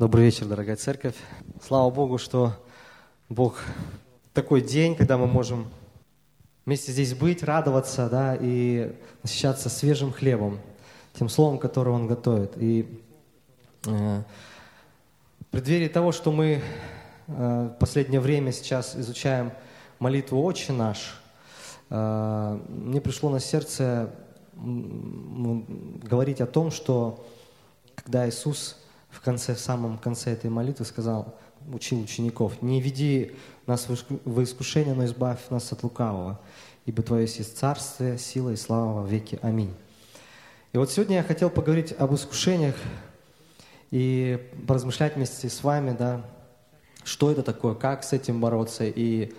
[0.00, 1.14] Добрый вечер, дорогая церковь.
[1.62, 2.54] Слава Богу, что
[3.28, 3.60] Бог
[4.32, 5.68] такой день, когда мы можем
[6.64, 10.58] вместе здесь быть, радоваться, да, и насыщаться свежим хлебом,
[11.12, 12.54] тем словом, которое Он готовит.
[12.56, 13.02] И
[13.86, 14.22] э,
[15.50, 16.62] преддверии того, что мы
[17.26, 19.52] э, последнее время сейчас изучаем
[19.98, 21.20] молитву «Отче наш»,
[21.90, 24.14] э, мне пришло на сердце
[24.54, 27.22] говорить о том, что
[27.94, 28.78] когда Иисус
[29.10, 31.34] в конце, в самом конце этой молитвы сказал,
[31.72, 33.32] учил учеников, «Не веди
[33.66, 36.40] нас в искушение, но избавь нас от лукавого,
[36.86, 39.38] ибо Твое есть царствие, сила и слава во веки.
[39.42, 39.74] Аминь».
[40.72, 42.76] И вот сегодня я хотел поговорить об искушениях
[43.90, 46.24] и поразмышлять вместе с вами, да,
[47.02, 49.32] что это такое, как с этим бороться и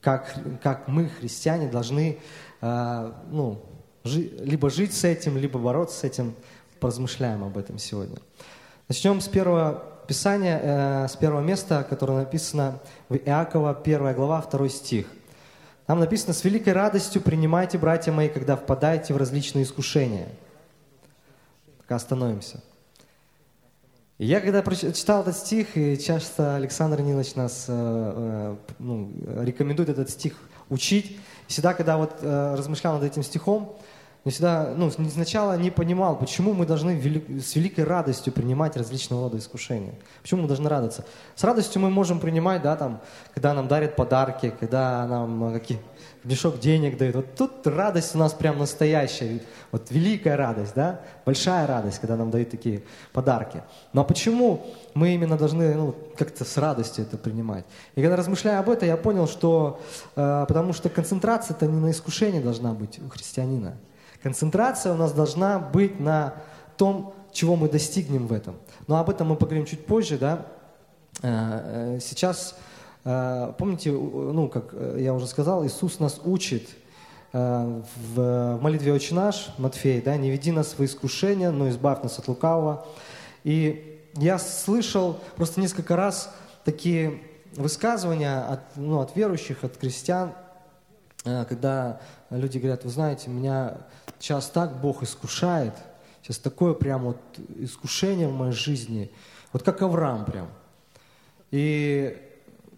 [0.00, 2.18] как, как мы, христиане, должны
[2.60, 3.62] э, ну,
[4.04, 6.34] жи, либо жить с этим, либо бороться с этим.
[6.80, 8.16] Поразмышляем об этом сегодня.
[8.88, 14.68] Начнем с первого писания, э, с первого места, которое написано в Иакова, 1 глава, 2
[14.68, 15.06] стих.
[15.86, 20.28] Там написано, «С великой радостью принимайте, братья мои, когда впадаете в различные искушения».
[21.78, 22.60] Так остановимся.
[24.18, 30.10] Я когда прочитал этот стих, и часто Александр Нилович нас э, э, ну, рекомендует этот
[30.10, 30.34] стих
[30.68, 33.76] учить, всегда, когда вот размышлял над этим стихом,
[34.24, 36.96] я всегда, ну, сначала не понимал, почему мы должны
[37.40, 39.94] с великой радостью принимать различного рода искушения.
[40.22, 41.04] Почему мы должны радоваться?
[41.34, 43.00] С радостью мы можем принимать, да, там,
[43.34, 45.80] когда нам дарят подарки, когда нам э, какие,
[46.22, 47.16] мешок денег дают.
[47.16, 49.40] Вот тут радость у нас прям настоящая,
[49.72, 53.64] вот великая радость, да, большая радость, когда нам дают такие подарки.
[53.92, 57.64] Но почему мы именно должны ну, как-то с радостью это принимать?
[57.96, 59.80] И когда размышляя об этом, я понял, что
[60.14, 63.76] э, потому что концентрация-то не на искушении должна быть у христианина.
[64.22, 66.34] Концентрация у нас должна быть на
[66.76, 68.56] том, чего мы достигнем в этом.
[68.86, 70.46] Но об этом мы поговорим чуть позже, да.
[71.22, 72.56] Э, э, сейчас,
[73.04, 76.68] э, помните, ну, как я уже сказал, Иисус нас учит
[77.34, 82.28] в молитве «Отче наш», Матфей, да, «Не веди нас в искушение, но избавь нас от
[82.28, 82.86] лукавого».
[83.42, 86.30] И я слышал просто несколько раз
[86.66, 87.22] такие
[87.56, 90.34] высказывания от, ну, от верующих, от крестьян,
[91.24, 93.78] когда люди говорят, вы знаете, меня
[94.22, 95.74] сейчас так Бог искушает,
[96.22, 97.16] сейчас такое прям вот
[97.58, 99.10] искушение в моей жизни,
[99.52, 100.48] вот как Авраам прям.
[101.50, 102.16] И,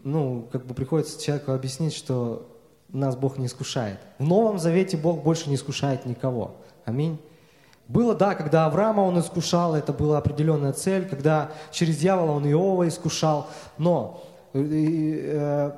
[0.02, 2.50] ну, как бы приходится человеку объяснить, что
[2.88, 3.98] нас Бог не искушает.
[4.18, 6.56] В Новом Завете Бог больше не искушает никого.
[6.86, 7.20] Аминь.
[7.88, 12.88] Было, да, когда Авраама он искушал, это была определенная цель, когда через дьявола он Иова
[12.88, 15.72] искушал, но э, э,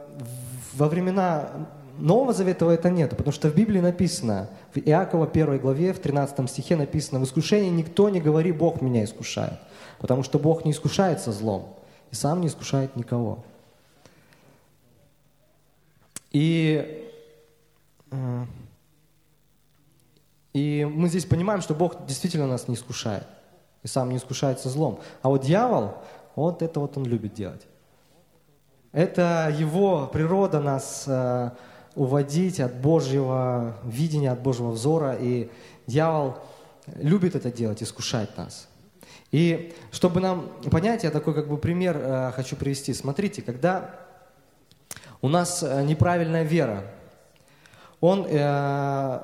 [0.75, 1.51] во времена
[1.99, 6.49] Нового Завета это нет, потому что в Библии написано, в Иакова 1 главе, в 13
[6.51, 9.59] стихе написано, «В искушении никто не говори, Бог меня искушает,
[9.99, 11.75] потому что Бог не искушается злом
[12.11, 13.45] и сам не искушает никого».
[16.33, 17.09] И,
[18.11, 18.45] э,
[20.53, 23.27] и мы здесь понимаем, что Бог действительно нас не искушает
[23.83, 25.01] и сам не искушается злом.
[25.23, 25.95] А вот дьявол,
[26.35, 27.67] вот это вот он любит делать.
[28.93, 31.51] Это его природа нас э,
[31.97, 35.17] уводить от Божьего видения, от Божьего взора.
[35.19, 35.51] И
[35.87, 36.37] дьявол
[36.95, 38.69] любит это делать, искушать нас.
[39.33, 42.95] И чтобы нам понять, я такой как бы пример э, хочу привести.
[42.95, 43.91] Смотрите, когда
[45.21, 46.85] у нас э, неправильная вера,
[48.01, 49.21] он э,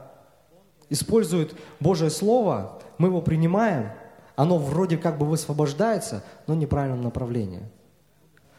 [0.90, 3.90] использует Божье Слово, мы его принимаем,
[4.34, 7.60] оно вроде как бы высвобождается, но в неправильном направлении.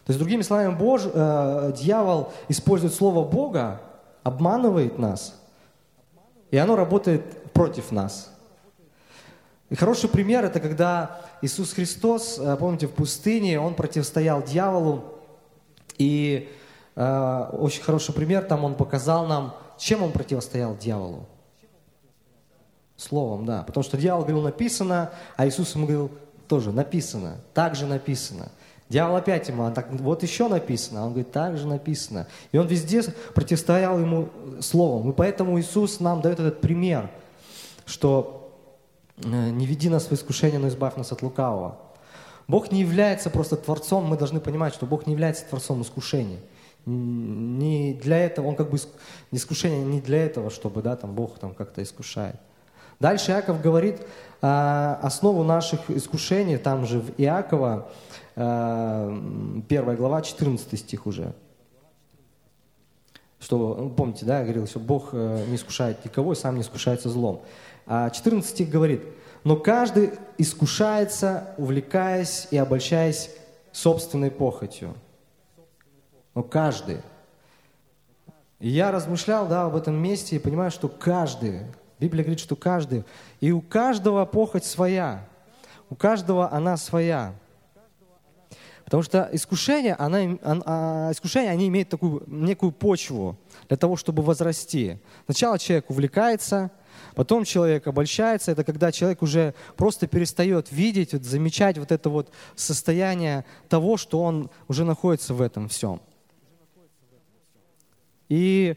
[0.05, 3.81] То есть, другими словами, Бож, э, дьявол использует Слово Бога,
[4.23, 5.39] обманывает нас,
[6.51, 8.33] и оно работает против нас.
[9.69, 15.03] И хороший пример это когда Иисус Христос, э, помните, в пустыне, Он противостоял дьяволу,
[15.97, 16.49] и
[16.95, 21.25] э, очень хороший пример, там Он показал нам, чем Он противостоял дьяволу.
[22.97, 23.63] Словом, да.
[23.63, 26.11] Потому что дьявол говорил написано, а Иисус ему говорил
[26.47, 28.49] тоже написано, также написано.
[28.93, 32.27] Дьявол опять ему, так, вот еще написано, он говорит, так же написано.
[32.51, 33.01] И он везде
[33.33, 34.29] противостоял ему
[34.61, 35.09] словом.
[35.09, 37.09] И поэтому Иисус нам дает этот пример,
[37.87, 38.55] что
[39.17, 41.79] э, не веди нас в искушение, но избавь нас от лукавого.
[42.47, 46.37] Бог не является просто творцом, мы должны понимать, что Бог не является творцом искушений.
[46.85, 48.77] Не для этого, он как бы
[49.31, 52.35] искушение не для этого, чтобы да, там Бог там как-то искушает.
[52.99, 54.01] Дальше Иаков говорит
[54.43, 57.89] э, основу наших искушений, там же в Иакова,
[58.35, 61.33] э, 1 глава, 14 стих уже.
[63.39, 66.61] Что, ну, помните, да, я говорил, что Бог э, не искушает никого и сам не
[66.61, 67.43] искушается злом.
[67.85, 69.03] А 14 стих говорит,
[69.43, 73.29] но каждый искушается, увлекаясь и обольщаясь
[73.73, 74.93] собственной похотью.
[76.35, 76.99] Но каждый.
[78.59, 81.61] И я размышлял да, об этом месте и понимаю, что каждый,
[81.99, 83.03] Библия говорит, что каждый,
[83.41, 85.27] и у каждого похоть своя,
[85.89, 87.33] у каждого она своя.
[88.93, 94.99] Потому что искушение, она, она, искушение, они имеют такую некую почву для того, чтобы возрасти.
[95.25, 96.69] Сначала человек увлекается,
[97.15, 98.51] потом человек обольщается.
[98.51, 104.21] Это когда человек уже просто перестает видеть, вот, замечать вот это вот состояние того, что
[104.21, 105.99] он уже находится в этом всем.
[108.29, 108.75] И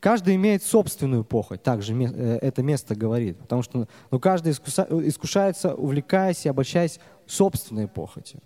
[0.00, 3.38] каждый имеет собственную похоть, также э, это место говорит.
[3.38, 6.98] Потому что ну, каждый искушается, увлекаясь и обольщаясь
[7.28, 8.40] собственной похотью.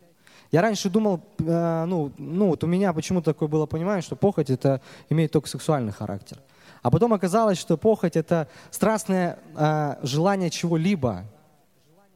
[0.52, 4.50] Я раньше думал, э, ну, ну вот у меня почему-то такое было понимание, что похоть
[4.50, 6.38] это имеет только сексуальный характер.
[6.82, 11.24] А потом оказалось, что похоть это страстное э, желание чего-либо.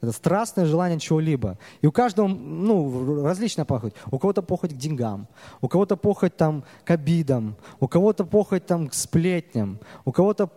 [0.00, 1.59] Это страстное желание чего-либо.
[1.82, 3.93] И у каждого, ну, различная похоть.
[4.11, 5.26] У кого-то похоть к деньгам,
[5.61, 10.49] у кого-то похоть там к обидам, у кого-то похоть там к сплетням, у кого-то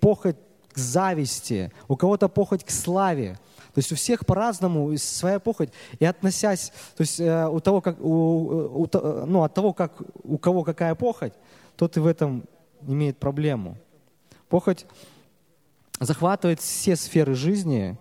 [0.00, 0.36] похоть
[0.72, 3.38] к зависти, у кого-то похоть к славе.
[3.74, 5.70] То есть у всех по-разному своя похоть.
[5.98, 8.88] И относясь, то есть э, у того, как, у, у,
[9.26, 11.32] ну, от того, как, у кого какая похоть,
[11.76, 12.44] тот и в этом
[12.86, 13.78] имеет проблему.
[14.48, 14.84] Похоть
[16.00, 17.96] захватывает все сферы жизни,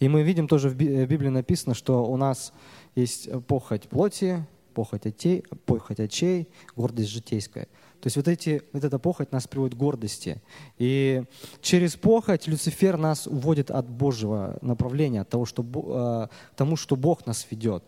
[0.00, 2.52] и мы видим тоже в Библии написано, что у нас
[2.94, 4.44] есть похоть плоти,
[4.74, 7.68] похоть, отей, похоть очей, гордость житейская.
[8.00, 10.40] То есть вот, эти, вот эта похоть нас приводит к гордости.
[10.78, 11.22] И
[11.60, 16.96] через похоть Люцифер нас уводит от Божьего направления, от того, что, э, к тому, что
[16.96, 17.84] Бог нас ведет.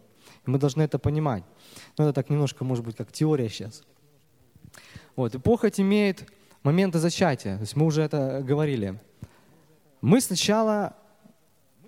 [0.46, 1.44] И мы должны это понимать.
[1.96, 3.82] Но это так немножко, может быть, как теория сейчас.
[5.16, 5.34] Вот.
[5.34, 6.30] И похоть имеет
[6.62, 7.56] моменты зачатия.
[7.56, 9.00] То есть мы уже это говорили.
[10.02, 10.94] Мы сначала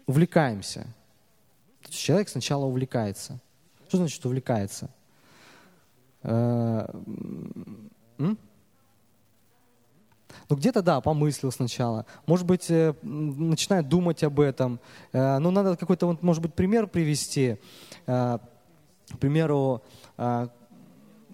[0.06, 0.86] увлекаемся.
[1.90, 3.38] Человек сначала увлекается.
[3.88, 4.88] Что значит увлекается?
[8.18, 8.34] Э,
[10.48, 12.06] ну, где-то, да, помыслил сначала.
[12.26, 14.80] Может быть, э, начинает думать об этом.
[15.12, 17.58] Э, ну, надо какой-то, может быть, пример привести.
[18.06, 19.82] К примеру,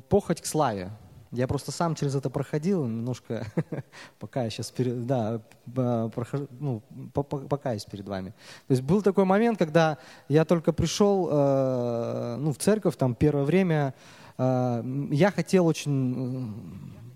[0.08, 0.90] похоть к славе.
[1.32, 3.46] Я просто сам через это проходил немножко,
[4.18, 6.82] пока я сейчас перед, да, прохожу, ну,
[7.22, 8.30] покаюсь перед вами.
[8.66, 9.98] То есть был такой момент, когда
[10.28, 16.54] я только пришел э, ну, в церковь, там первое время, э, я хотел очень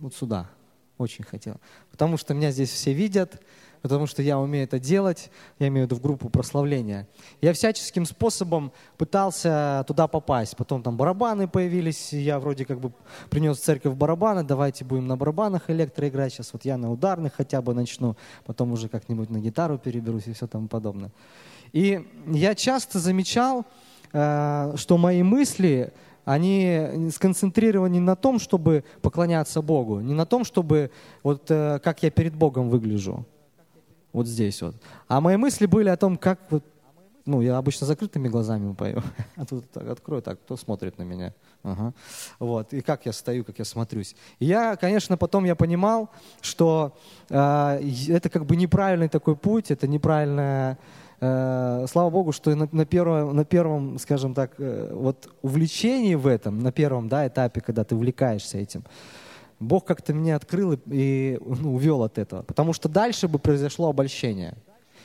[0.01, 0.51] вот сюда,
[0.99, 1.57] очень хотел,
[1.91, 3.41] потому что меня здесь все видят,
[3.85, 7.07] потому что я умею это делать, я имею в виду в группу прославления.
[7.43, 10.57] Я всяческим способом пытался туда попасть.
[10.57, 12.93] Потом там барабаны появились, я вроде как бы
[13.29, 17.35] принес в церковь барабаны, давайте будем на барабанах электро играть, сейчас вот я на ударных
[17.35, 18.17] хотя бы начну,
[18.47, 21.11] потом уже как-нибудь на гитару переберусь и все тому подобное.
[21.73, 23.67] И я часто замечал,
[24.15, 25.93] э, что мои мысли,
[26.25, 30.91] они сконцентрированы не на том, чтобы поклоняться Богу, не на том, чтобы
[31.23, 33.25] вот э, как я перед Богом выгляжу,
[34.13, 34.75] вот здесь вот.
[35.09, 36.65] А мои мысли были о том, как вот,
[37.27, 39.03] ну, я обычно закрытыми глазами пою,
[39.37, 41.35] а тут так открою, так, кто смотрит на меня?
[41.63, 41.93] Ага.
[42.39, 44.15] Вот, и как я стою, как я смотрюсь.
[44.39, 46.11] И я, конечно, потом я понимал,
[46.41, 46.97] что
[47.31, 50.79] э, это как бы неправильный такой путь, это неправильная
[51.87, 56.59] слава Богу, что на, на, первом, на первом, скажем так, э, вот увлечении в этом,
[56.59, 58.85] на первом да, этапе, когда ты увлекаешься этим,
[59.61, 62.43] Бог как-то меня открыл и ну, увел от этого.
[62.43, 64.57] Потому что дальше бы произошло обольщение.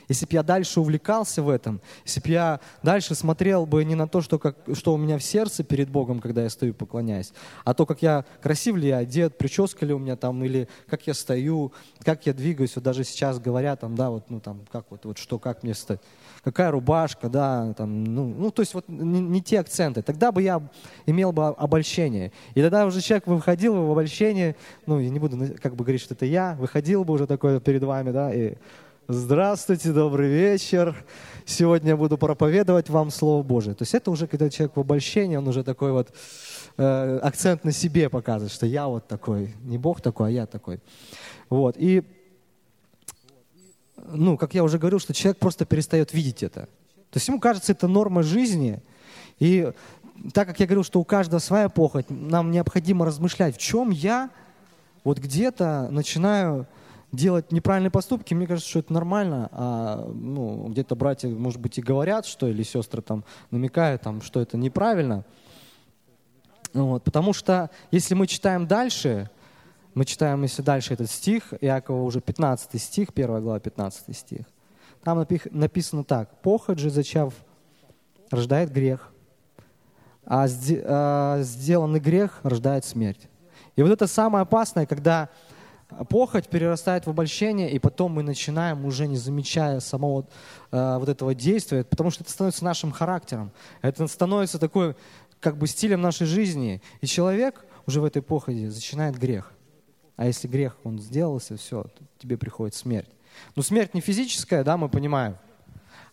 [0.10, 4.08] Если бы я дальше увлекался в этом, если бы я дальше смотрел бы не на
[4.08, 7.32] то, что, как, что у меня в сердце перед Богом, когда я стою поклоняюсь,
[7.64, 11.08] а то, как я красив ли я одет, прическа ли у меня там, или как
[11.08, 11.72] я стою,
[12.04, 12.76] как я двигаюсь.
[12.76, 15.74] Вот даже сейчас говорят, там, да, вот, ну, там, как вот, вот что, как мне
[15.74, 16.02] стать
[16.44, 20.02] какая рубашка, да, там, ну, ну, то есть вот не, не те акценты.
[20.02, 20.62] Тогда бы я
[21.06, 22.32] имел бы обольщение.
[22.56, 26.14] И тогда уже человек выходил в обольщение, ну, я не буду как бы говорить, что
[26.14, 28.56] это я, выходил бы уже такое перед вами, да, и
[29.12, 30.96] здравствуйте, добрый вечер,
[31.44, 33.74] сегодня я буду проповедовать вам Слово Божие.
[33.74, 36.14] То есть это уже, когда человек в обольщении, он уже такой вот
[36.78, 40.80] э, акцент на себе показывает, что я вот такой, не Бог такой, а я такой.
[41.50, 42.04] Вот, и
[44.12, 46.62] ну, как я уже говорил, что человек просто перестает видеть это.
[47.10, 48.80] То есть ему кажется, это норма жизни.
[49.40, 49.72] И
[50.34, 54.30] так как я говорил, что у каждого своя похоть, нам необходимо размышлять, в чем я
[55.04, 56.68] вот где-то начинаю
[57.12, 61.82] делать неправильные поступки, мне кажется, что это нормально, а ну, где-то братья, может быть, и
[61.82, 65.26] говорят, что, или сестры там намекают, там, что это неправильно.
[66.74, 69.30] Вот, потому что если мы читаем дальше,
[69.96, 74.46] мы читаем, если дальше этот стих, Иакова уже 15 стих, 1 глава, 15 стих.
[75.04, 76.42] Там написано так.
[76.42, 77.34] «Похоть же, зачав,
[78.30, 79.12] рождает грех,
[80.26, 83.28] а, а сделанный грех рождает смерть.
[83.76, 85.30] И вот это самое опасное, когда
[86.10, 90.26] похоть перерастает в обольщение, и потом мы начинаем, уже не замечая самого
[90.72, 93.52] э, вот этого действия, потому что это становится нашим характером.
[93.82, 94.96] Это становится такой,
[95.40, 96.82] как бы, стилем нашей жизни.
[97.02, 99.52] И человек уже в этой похоти начинает грех.
[100.16, 101.86] А если грех, он сделался, все,
[102.20, 103.10] тебе приходит смерть.
[103.56, 105.38] Но смерть не физическая, да, мы понимаем,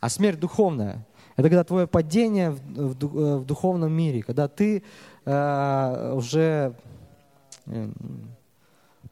[0.00, 1.04] а смерть духовная.
[1.36, 4.82] Это когда твое падение в, в, в духовном мире, когда ты
[5.24, 6.74] э, уже
[7.66, 7.90] э,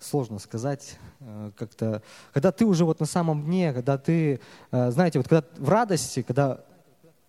[0.05, 5.19] сложно сказать, э, как-то, когда ты уже вот на самом дне, когда ты, э, знаете,
[5.19, 6.61] вот когда в радости, когда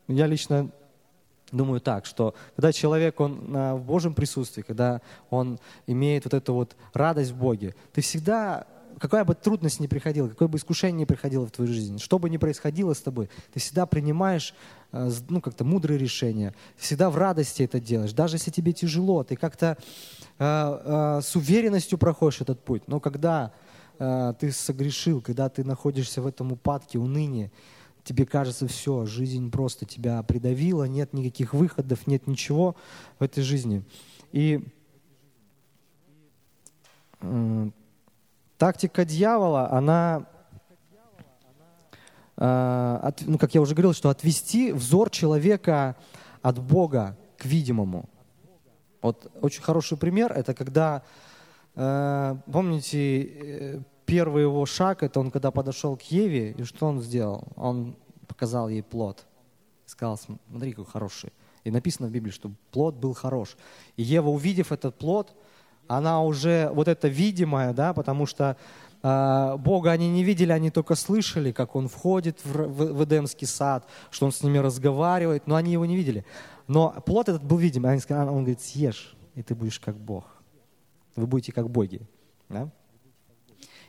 [0.08, 0.70] я лично
[1.52, 6.76] думаю так, что когда человек, он в Божьем присутствии, когда он имеет вот эту вот
[6.94, 8.68] радость в Боге, ты всегда
[9.00, 12.30] какая бы трудность ни приходила, какое бы искушение ни приходило в твою жизнь, что бы
[12.30, 14.85] ни происходило с тобой, ты всегда принимаешь э,
[15.30, 18.14] ну, как-то мудрые решения, всегда в радости это делаешь.
[18.14, 19.78] Даже если тебе тяжело, ты как-то
[20.38, 22.88] э, э, с уверенностью проходишь этот путь.
[22.88, 23.52] Но когда
[24.00, 27.52] э, ты согрешил, когда ты находишься в этом упадке, унынии,
[28.04, 32.76] тебе кажется, все, жизнь просто тебя придавила, нет никаких выходов, нет ничего
[33.20, 33.84] в этой жизни.
[34.32, 34.64] И
[37.22, 37.70] э,
[38.58, 40.28] Тактика дьявола, она,
[42.38, 45.96] э, ну, как я уже говорил, что отвести взор человека
[46.42, 48.10] от Бога к видимому.
[49.02, 51.04] Вот очень хороший пример, это когда,
[51.76, 57.02] э, помните, э, первый его шаг, это он когда подошел к Еве, и что он
[57.02, 57.48] сделал?
[57.56, 57.96] Он
[58.28, 59.26] показал ей плод.
[59.86, 61.34] Сказал, смотри, какой хороший.
[61.64, 63.58] И написано в Библии, что плод был хорош.
[63.98, 65.36] И Ева, увидев этот плод,
[65.88, 68.58] она уже вот это видимое, да, потому что
[69.58, 74.32] Бога они не видели, они только слышали, как Он входит в, Эдемский сад, что Он
[74.32, 76.26] с ними разговаривает, но они Его не видели.
[76.68, 80.26] Но плод этот был видим, они сказали, Он говорит, съешь, и ты будешь как Бог.
[81.16, 82.02] Вы будете как боги.
[82.50, 82.72] Да?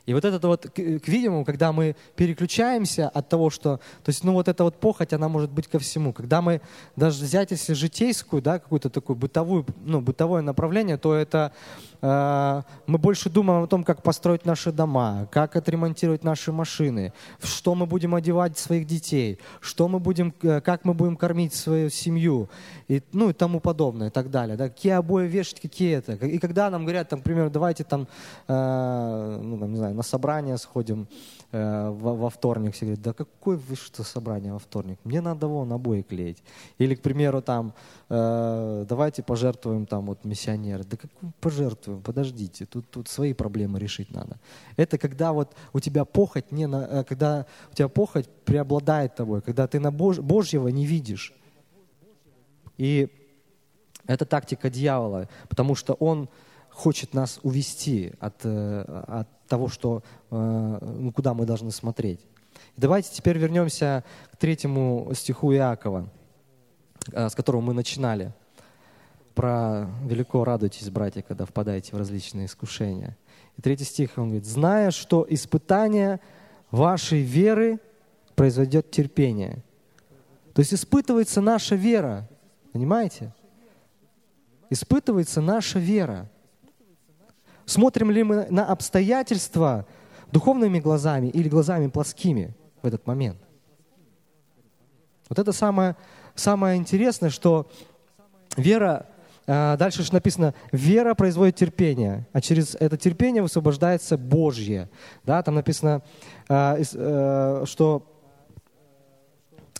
[0.07, 4.23] И вот это вот, к, к видимому, когда мы переключаемся от того, что, то есть,
[4.23, 6.13] ну вот эта вот похоть, она может быть ко всему.
[6.13, 6.61] Когда мы
[6.95, 11.53] даже взять, если житейскую, да, какую-то такую бытовую, ну, бытовое направление, то это
[12.00, 17.12] мы больше думаем о том, как построить наши дома, как отремонтировать наши машины,
[17.43, 21.91] что мы будем одевать своих детей, что мы будем, э, как мы будем кормить свою
[21.91, 22.49] семью,
[22.88, 24.57] и, ну и тому подобное, и так далее.
[24.57, 24.69] Да?
[24.69, 26.12] Какие обои вешать, какие это.
[26.26, 28.07] И когда нам говорят, там, например, давайте там,
[28.49, 31.09] э, ну, там, не знаю, на собрание сходим,
[31.53, 34.99] Э, во, во вторник все говорят, да какое вы что собрание во вторник?
[35.05, 36.43] Мне надо вон обои клеить.
[36.79, 37.73] Или, к примеру, там,
[38.09, 40.85] э, давайте пожертвуем там вот миссионеры.
[40.85, 41.11] Да как
[41.41, 42.03] пожертвуем?
[42.03, 44.39] Подождите, тут, тут свои проблемы решить надо.
[44.77, 49.43] Это когда вот у тебя похоть, не на, э, когда у тебя похоть преобладает тобой,
[49.43, 51.35] когда ты на Бож, Божьего не видишь.
[52.79, 53.09] И
[54.07, 56.29] это тактика дьявола, потому что он
[56.71, 62.19] хочет нас увести от, э, от того, что, ну, куда мы должны смотреть.
[62.77, 66.11] Давайте теперь вернемся к третьему стиху Иакова,
[67.13, 68.33] с которого мы начинали.
[69.35, 73.17] Про «велико радуйтесь, братья, когда впадаете в различные искушения».
[73.57, 76.21] И третий стих, он говорит, «Зная, что испытание
[76.71, 77.79] вашей веры
[78.35, 79.63] произведет терпение».
[80.55, 82.27] То есть испытывается наша вера,
[82.73, 83.35] понимаете?
[84.71, 86.31] Испытывается наша вера.
[87.67, 89.87] Смотрим ли мы на обстоятельства
[90.33, 93.37] духовными глазами или глазами плоскими в этот момент?
[95.29, 95.95] Вот это самое,
[96.37, 97.69] самое интересное, что
[98.57, 99.07] вера,
[99.47, 104.88] а, дальше же написано, вера производит терпение, а через это терпение высвобождается Божье.
[105.25, 106.02] Да, там написано,
[106.49, 108.12] а, э, что...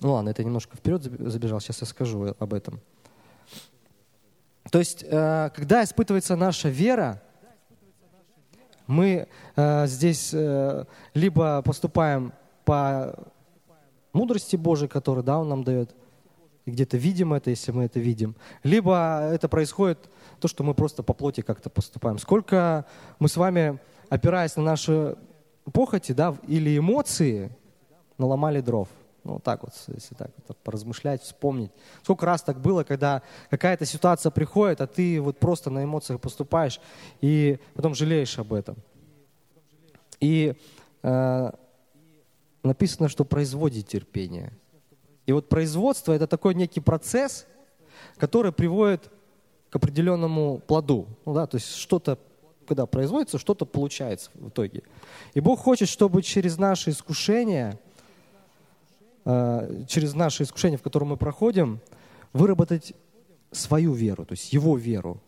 [0.01, 2.81] Ну ладно, это немножко вперед забежал, сейчас я скажу об этом.
[4.71, 7.23] То есть, э, когда испытывается наша вера,
[8.87, 10.85] мы э, здесь э,
[11.15, 12.33] либо поступаем
[12.65, 13.15] по
[14.13, 15.95] мудрости Божией, которую да, Он нам дает,
[16.67, 21.03] и где-то видим это, если мы это видим, либо это происходит то, что мы просто
[21.03, 22.19] по плоти как-то поступаем.
[22.19, 22.85] Сколько
[23.19, 23.79] мы с вами,
[24.11, 25.17] опираясь на наши
[25.73, 27.51] похоти да, или эмоции,
[28.19, 28.89] наломали дров–
[29.27, 31.73] ну, так вот, если так вот поразмышлять, вспомнить.
[32.03, 36.81] Сколько раз так было, когда какая-то ситуация приходит, а ты вот просто на эмоциях поступаешь
[37.21, 38.77] и потом жалеешь об этом.
[40.21, 40.55] И
[41.03, 41.51] э,
[42.63, 44.53] написано, что производит терпение.
[45.27, 47.47] И вот производство– это такой некий процесс,
[48.17, 49.11] который приводит
[49.71, 51.07] к определенному плоду.
[51.25, 52.19] Ну, да, то есть что-то,
[52.67, 54.83] когда производится, что-то получается в итоге.
[55.35, 57.79] И Бог хочет, чтобы через наши искушения–
[59.29, 61.81] Э, через наши искушения, в которые мы проходим,
[62.33, 62.95] выработать
[63.51, 65.21] свою веру, то есть его веру.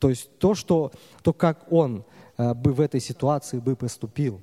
[0.00, 0.90] То есть то, что,
[1.22, 2.04] то как он
[2.36, 4.42] э, бы в этой ситуации бы поступил.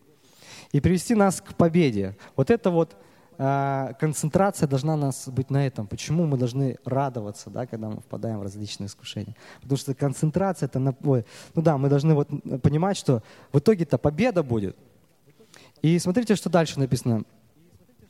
[0.72, 2.16] И привести нас к победе.
[2.38, 2.96] Вот это вот
[3.38, 5.88] концентрация должна нас быть на этом.
[5.88, 9.36] Почему мы должны радоваться, да, когда мы впадаем в различные искушения?
[9.62, 12.30] Потому что концентрация это на, ой, ну да, мы должны вот
[12.62, 14.78] понимать, что в итоге-то победа будет.
[15.82, 17.24] И смотрите, что дальше написано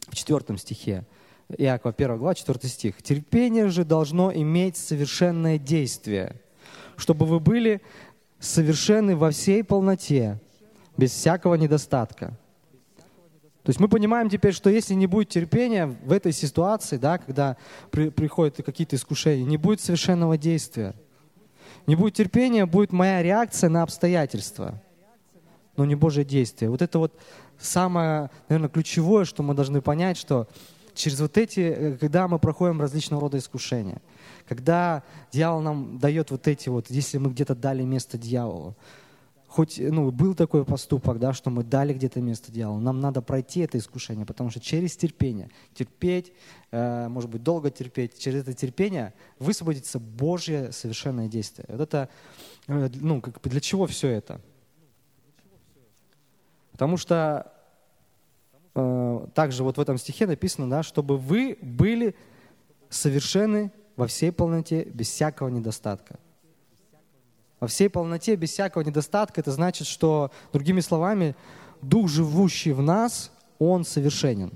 [0.10, 1.06] в четвертом стихе.
[1.58, 3.02] Иакова 1 глава, 4 стих.
[3.02, 6.42] «Терпение же должно иметь совершенное действие,
[6.98, 7.82] чтобы вы были
[8.40, 10.40] совершенны во всей полноте,
[10.98, 12.38] без всякого недостатка».
[13.64, 17.58] То есть мы понимаем теперь, что если не будет терпения в этой ситуации, да, когда
[17.92, 20.96] при, приходят какие-то искушения, не будет совершенного действия.
[21.86, 24.82] Не будет терпения, будет моя реакция на обстоятельства,
[25.78, 26.70] но не Божье действие.
[26.72, 27.14] Вот это вот
[27.60, 30.48] самое, наверное, ключевое, что мы должны понять, что
[30.94, 34.02] через вот эти, э, когда мы проходим различного рода искушения,
[34.48, 38.76] когда дьявол нам дает вот эти вот, если мы где-то дали место дьяволу,
[39.52, 43.60] хоть ну, был такой поступок, да, что мы дали где-то место дьяволу, нам надо пройти
[43.60, 46.34] это искушение, потому что через терпение, терпеть,
[46.72, 51.66] э, может быть, долго терпеть, через это терпение высвободится Божье совершенное действие.
[51.70, 52.10] Вот это,
[52.68, 54.42] э, ну, как, для чего все это?
[56.72, 57.52] Потому что
[58.74, 62.16] Э, также вот в этом стихе написано, да, чтобы вы были
[62.90, 66.20] совершенны во всей полноте, без всякого недостатка.
[67.62, 71.36] Во всей полноте, без всякого недостатка, это значит, что, другими словами,
[71.82, 74.52] Дух, живущий в нас, Он совершенен.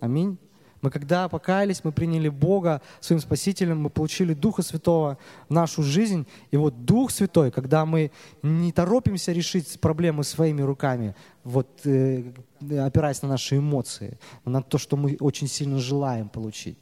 [0.00, 0.36] Аминь.
[0.82, 5.18] Мы когда покаялись, мы приняли Бога своим Спасителем, мы получили Духа Святого
[5.48, 6.26] в нашу жизнь.
[6.50, 8.10] И вот Дух Святой, когда мы
[8.42, 11.14] не торопимся решить проблемы своими руками,
[11.44, 16.78] вот, э, опираясь на наши эмоции, на то, что мы очень сильно желаем получить,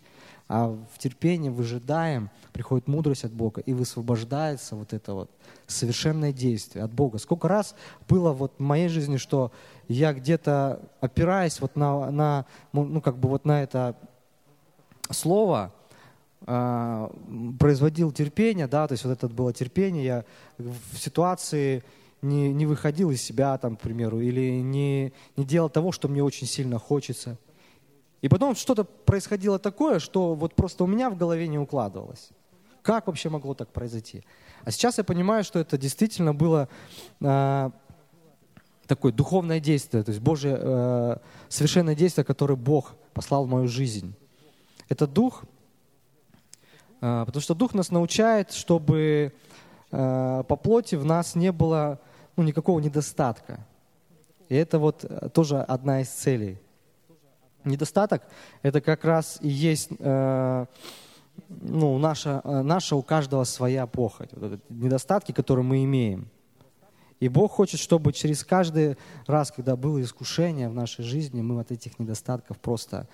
[0.46, 5.30] а в терпении выжидаем, приходит мудрость от Бога, и высвобождается вот это вот
[5.66, 7.18] совершенное действие от Бога.
[7.18, 7.74] Сколько раз
[8.08, 9.52] было вот в моей жизни, что
[9.88, 13.96] я где-то опираясь вот на, на ну как бы вот на это
[15.10, 15.72] слово,
[16.46, 17.08] э,
[17.58, 20.24] производил терпение, да, то есть вот это было терпение, я
[20.58, 21.82] в ситуации
[22.22, 26.22] не, не выходил из себя, там, к примеру, или не, не делал того, что мне
[26.22, 27.38] очень сильно хочется.
[28.24, 32.30] И потом что-то происходило такое, что вот просто у меня в голове не укладывалось.
[32.80, 34.24] Как вообще могло так произойти?
[34.64, 36.70] А сейчас я понимаю, что это действительно было
[37.20, 37.70] э,
[38.86, 41.16] такое духовное действие, то есть Божье э,
[41.50, 44.14] совершенное действие, которое Бог послал в мою жизнь.
[44.88, 45.44] Это Дух,
[47.02, 49.34] э, потому что Дух нас научает, чтобы
[49.92, 52.00] э, по плоти в нас не было
[52.36, 53.66] ну, никакого недостатка.
[54.48, 56.58] И это вот э, тоже одна из целей
[57.64, 58.22] недостаток–
[58.62, 60.66] это как раз и есть э,
[61.48, 64.30] ну, наша, э, наша у каждого своя похоть.
[64.32, 66.28] Вот недостатки, которые мы имеем.
[67.20, 68.96] И Бог хочет, чтобы через каждый
[69.26, 73.08] раз, когда было искушение в нашей жизни, мы от этих недостатков просто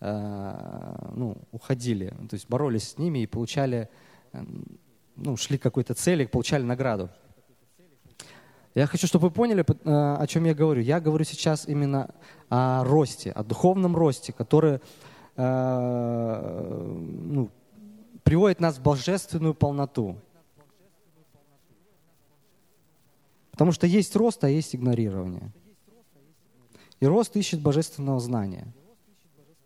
[0.00, 2.08] э, ну, уходили.
[2.28, 3.88] То есть боролись с ними и получали,
[5.16, 7.10] ну, шли к какой-то цели, получали награду.
[8.74, 10.80] Я хочу, чтобы вы поняли, э, о чем я говорю.
[10.80, 12.14] Я говорю сейчас именно
[12.48, 14.80] о росте, о духовном росте, который
[15.36, 17.50] э, ну,
[18.22, 20.16] приводит нас в божественную полноту.
[23.50, 25.52] Потому что есть рост, а есть игнорирование.
[27.00, 28.66] И рост ищет божественного знания.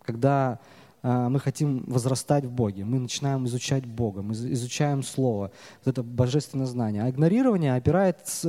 [0.03, 0.59] Когда
[1.03, 5.53] мы хотим возрастать в Боге, мы начинаем изучать Бога, мы изучаем Слово,
[5.85, 7.05] вот это божественное знание.
[7.05, 8.49] А игнорирование опирается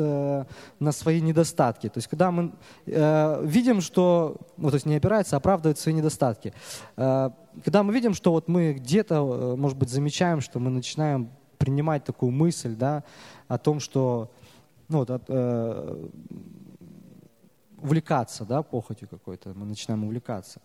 [0.50, 1.88] э, на свои недостатки.
[1.90, 2.54] То есть когда мы
[2.88, 6.54] э, видим, что, ну, то есть не опирается, а оправдывает свои недостатки.
[6.96, 7.30] Э,
[7.64, 12.32] когда мы видим, что вот мы где-то, может быть, замечаем, что мы начинаем принимать такую
[12.32, 13.04] мысль, да,
[13.48, 14.32] о том, что
[14.90, 15.10] ну, вот,
[17.82, 20.62] увлекаться, да, похотью какой-то, мы начинаем увлекаться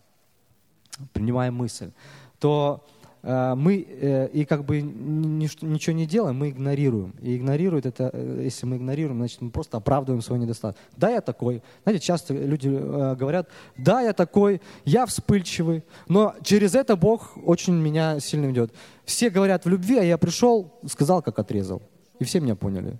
[1.13, 1.91] принимаем мысль,
[2.39, 2.85] то
[3.21, 7.13] э, мы э, и как бы ничего не делаем, мы игнорируем.
[7.21, 10.79] И игнорирует это, э, если мы игнорируем, значит, мы просто оправдываем свой недостаток.
[10.97, 11.61] Да, я такой.
[11.83, 18.19] Знаете, часто люди говорят, да, я такой, я вспыльчивый, но через это Бог очень меня
[18.19, 18.73] сильно ведет.
[19.05, 21.81] Все говорят в любви, а я пришел, сказал, как отрезал.
[22.19, 22.99] И все меня поняли.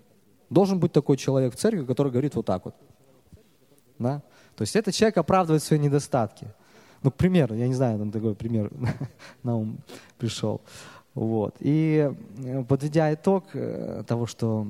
[0.49, 2.75] Должен быть такой человек в церкви, который говорит вот так вот.
[3.99, 4.21] Да?
[4.55, 6.47] То есть этот человек оправдывает свои недостатки.
[7.03, 8.71] Ну, к примеру, я не знаю, там такой пример
[9.43, 9.77] на ум
[10.17, 10.61] пришел.
[11.13, 11.55] Вот.
[11.59, 14.67] И э, подведя итог э, того, что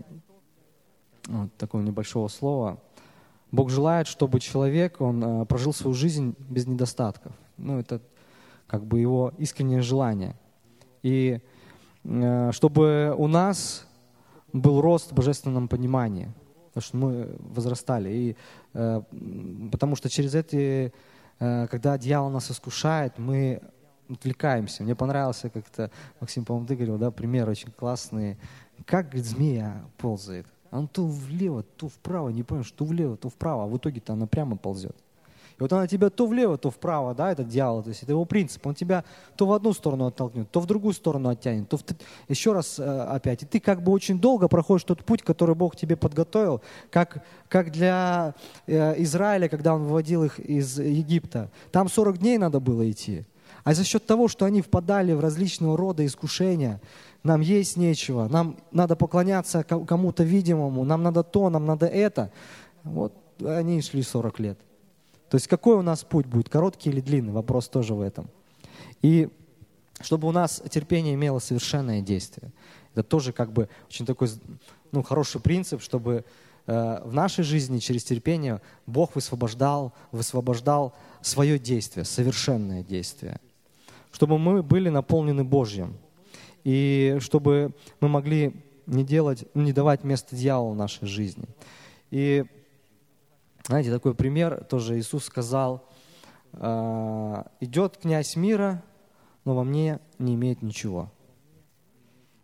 [1.28, 2.80] вот такого небольшого слова,
[3.52, 7.34] Бог желает, чтобы человек, он э, прожил свою жизнь без недостатков.
[7.58, 8.02] Ну, это
[8.68, 10.36] как бы его искреннее желание.
[11.04, 11.40] И
[12.04, 13.88] э, чтобы у нас
[14.54, 16.32] был рост в божественном понимании,
[16.74, 18.10] потому что мы возрастали.
[18.10, 18.36] И,
[18.74, 19.02] э,
[19.72, 20.92] потому что через эти, э,
[21.40, 23.62] когда дьявол нас искушает, мы
[24.10, 24.84] отвлекаемся.
[24.84, 28.38] Мне понравился как-то, Максим, по-моему, ты говорил, да, пример очень классный.
[28.86, 30.48] Как, говорит, змея ползает.
[30.72, 34.26] Он то влево, то вправо, не понимаешь, то влево, то вправо, а в итоге-то она
[34.26, 34.96] прямо ползет.
[35.64, 38.68] Вот она тебя то влево, то вправо, да, этот дьявол, то есть это его принцип.
[38.68, 39.06] Он тебя
[39.38, 41.84] то в одну сторону оттолкнет, то в другую сторону оттянет, то в...
[42.28, 43.44] еще раз э, опять.
[43.44, 47.72] И ты как бы очень долго проходишь тот путь, который Бог тебе подготовил, как, как
[47.72, 48.36] для
[48.68, 51.50] э, Израиля, когда Он выводил их из Египта.
[51.72, 53.26] Там 40 дней надо было идти.
[53.64, 56.82] А за счет того, что они впадали в различного рода искушения,
[57.24, 62.34] нам есть нечего, нам надо поклоняться кому-то видимому, нам надо то, нам надо это.
[62.84, 64.60] Вот они шли 40 лет.
[65.34, 68.30] То есть какой у нас путь будет, короткий или длинный, вопрос тоже в этом.
[69.02, 69.30] И
[70.00, 72.52] чтобы у нас терпение имело совершенное действие.
[72.94, 74.30] Это тоже как бы очень такой
[74.92, 76.24] ну, хороший принцип, чтобы
[76.68, 80.94] э, в нашей жизни через терпение Бог высвобождал, высвобождал
[81.24, 83.40] свое действие, совершенное действие.
[84.12, 85.98] Чтобы мы были наполнены Божьим.
[86.64, 88.54] И чтобы мы могли
[88.86, 91.46] не делать, не давать место дьяволу в нашей жизни.
[92.12, 92.46] И
[93.66, 95.88] знаете, такой пример тоже Иисус сказал,
[96.54, 98.84] «А, идет князь мира,
[99.46, 101.12] но во мне не имеет ничего.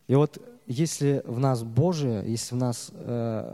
[0.08, 3.53] И вот если в нас Божие, если в нас э,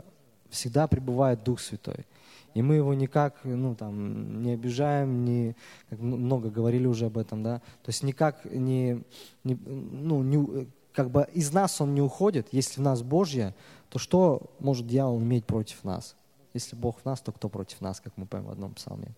[0.50, 2.06] всегда пребывает Дух Святой,
[2.54, 5.54] и мы его никак ну, там, не обижаем, не,
[5.90, 9.02] как много говорили уже об этом, да, то есть никак не,
[9.44, 13.54] не, ну, не, как бы из нас он не уходит, если в нас Божье,
[13.90, 16.16] то что может дьявол иметь против нас?
[16.56, 19.14] Если Бог в нас, то кто против нас, как мы поем в одном псалме.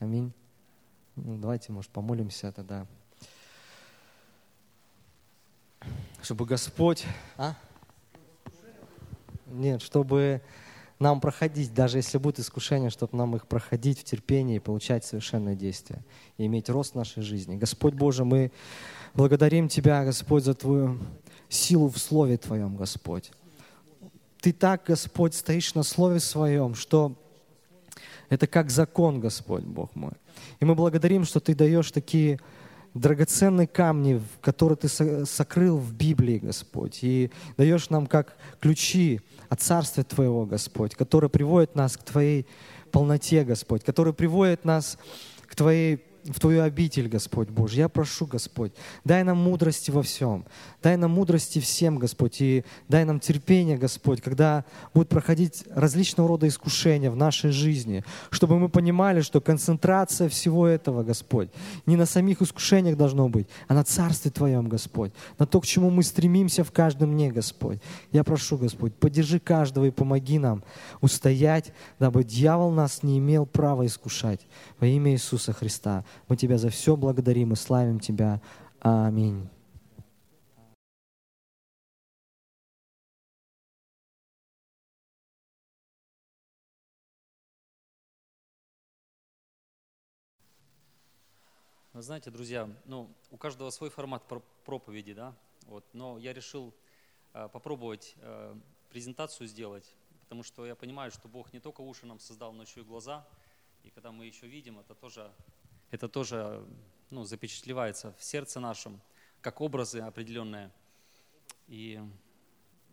[0.00, 0.34] Аминь.
[1.16, 2.86] Ну, давайте, может, помолимся тогда.
[6.22, 7.06] Чтобы Господь...
[7.38, 7.54] А?
[9.46, 10.42] Нет, чтобы
[10.98, 15.54] нам проходить, даже если будет искушение, чтобы нам их проходить в терпении и получать совершенное
[15.54, 16.02] действие,
[16.36, 17.56] и иметь рост в нашей жизни.
[17.56, 18.52] Господь Боже, мы
[19.14, 20.98] благодарим Тебя, Господь, за Твою
[21.48, 23.32] силу в Слове Твоем, Господь.
[24.44, 27.16] Ты так, Господь, стоишь на Слове Своем, что
[28.28, 30.12] это как закон, Господь, Бог мой.
[30.60, 32.38] И мы благодарим, что Ты даешь такие
[32.92, 34.88] драгоценные камни, которые Ты
[35.24, 41.74] сокрыл в Библии, Господь, и даешь нам как ключи от Царствия Твоего, Господь, которые приводят
[41.74, 42.46] нас к Твоей
[42.92, 44.98] полноте, Господь, которые приводят нас
[45.46, 47.76] к Твоей в Твою обитель, Господь Боже.
[47.76, 48.72] Я прошу, Господь,
[49.04, 50.44] дай нам мудрости во всем.
[50.82, 56.48] Дай нам мудрости всем, Господь, и дай нам терпение, Господь, когда будут проходить различного рода
[56.48, 61.50] искушения в нашей жизни, чтобы мы понимали, что концентрация всего этого, Господь,
[61.86, 65.90] не на самих искушениях должно быть, а на Царстве Твоем, Господь, на то, к чему
[65.90, 67.78] мы стремимся в каждом дне, Господь.
[68.12, 70.64] Я прошу, Господь, поддержи каждого и помоги нам
[71.00, 74.40] устоять, дабы дьявол нас не имел права искушать.
[74.80, 76.04] Во имя Иисуса Христа.
[76.28, 78.40] Мы Тебя за все благодарим и славим Тебя.
[78.80, 79.48] Аминь.
[91.94, 94.24] Вы знаете, друзья, ну, у каждого свой формат
[94.64, 95.32] проповеди, да,
[95.66, 96.74] вот, но я решил
[97.32, 98.56] э, попробовать э,
[98.90, 102.80] презентацию сделать, потому что я понимаю, что Бог не только уши нам создал, но еще
[102.80, 103.24] и глаза,
[103.84, 105.30] и когда мы еще видим, это тоже
[105.94, 106.66] это тоже
[107.10, 109.00] ну, запечатлевается в сердце нашем,
[109.40, 110.72] как образы определенные.
[111.68, 112.00] И,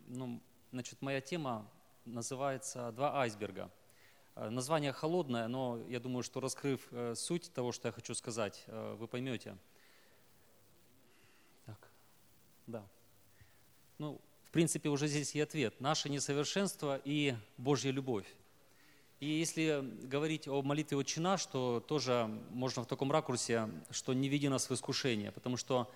[0.08, 0.40] ну,
[0.72, 1.68] значит, моя тема
[2.06, 3.72] называется «Два айсберга».
[4.36, 8.64] Э, название холодное, но я думаю, что раскрыв э, суть того, что я хочу сказать,
[8.68, 9.58] э, вы поймете.
[11.66, 11.90] Так,
[12.68, 12.88] да.
[13.98, 15.82] Ну, в принципе, уже здесь и ответ.
[15.82, 18.28] Наше несовершенство и Божья любовь.
[19.22, 24.28] И если говорить о молитве «Отче наш», то тоже можно в таком ракурсе, что не
[24.28, 25.88] веди нас в искушение, потому что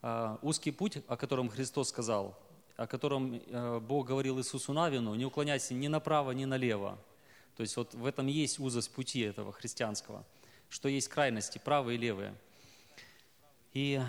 [0.00, 2.38] э, узкий путь, о котором Христос сказал,
[2.78, 6.98] о котором э, Бог говорил Иисусу Навину, не уклоняйся ни направо, ни налево.
[7.54, 10.24] То есть вот в этом есть узость пути этого христианского,
[10.70, 12.34] что есть крайности, правые и левые.
[13.74, 14.00] И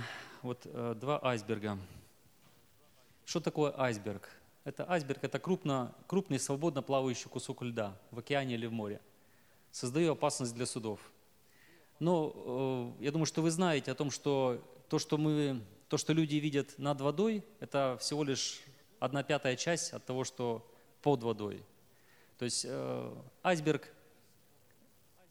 [0.44, 1.78] вот э, два айсберга.
[3.26, 4.30] Что такое айсберг?
[4.64, 9.02] Это айсберг, это крупно, крупный свободно плавающий кусок льда в океане или в море.
[9.72, 11.00] Создаю опасность для судов.
[12.00, 16.14] Но э, я думаю, что вы знаете о том, что то, что, мы, то, что
[16.14, 18.62] люди видят над водой, это всего лишь
[19.00, 20.68] одна пятая часть от того, что
[21.02, 21.64] под водой.
[22.38, 23.92] То есть э, айсберг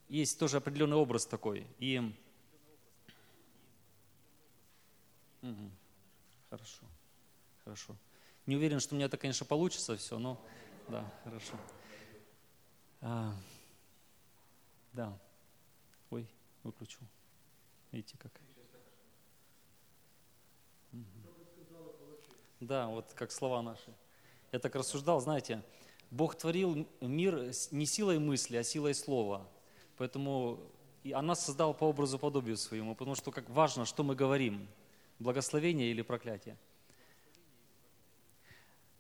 [0.09, 1.67] есть тоже определенный образ такой.
[1.79, 1.99] И
[5.43, 5.71] угу.
[6.51, 6.87] хорошо.
[7.65, 7.97] хорошо.
[8.51, 10.37] Не уверен, что у меня это, конечно, получится все, но
[10.89, 11.53] да, хорошо.
[13.01, 13.33] А,
[14.93, 15.17] да.
[16.11, 16.27] Ой,
[16.65, 17.03] выключил.
[17.93, 18.33] Видите как?
[22.59, 23.95] Да, вот как слова наши.
[24.51, 25.63] Я так рассуждал, знаете,
[26.11, 29.49] Бог творил мир не силой мысли, а силой слова.
[29.97, 30.59] Поэтому
[31.05, 34.67] и она создала по образу подобию своему, потому что как важно, что мы говорим,
[35.21, 36.59] благословение или проклятие.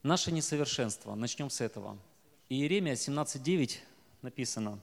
[0.02, 1.98] Наше несовершенство, начнем с этого.
[2.48, 3.76] Иеремия 17.9
[4.22, 4.80] написано,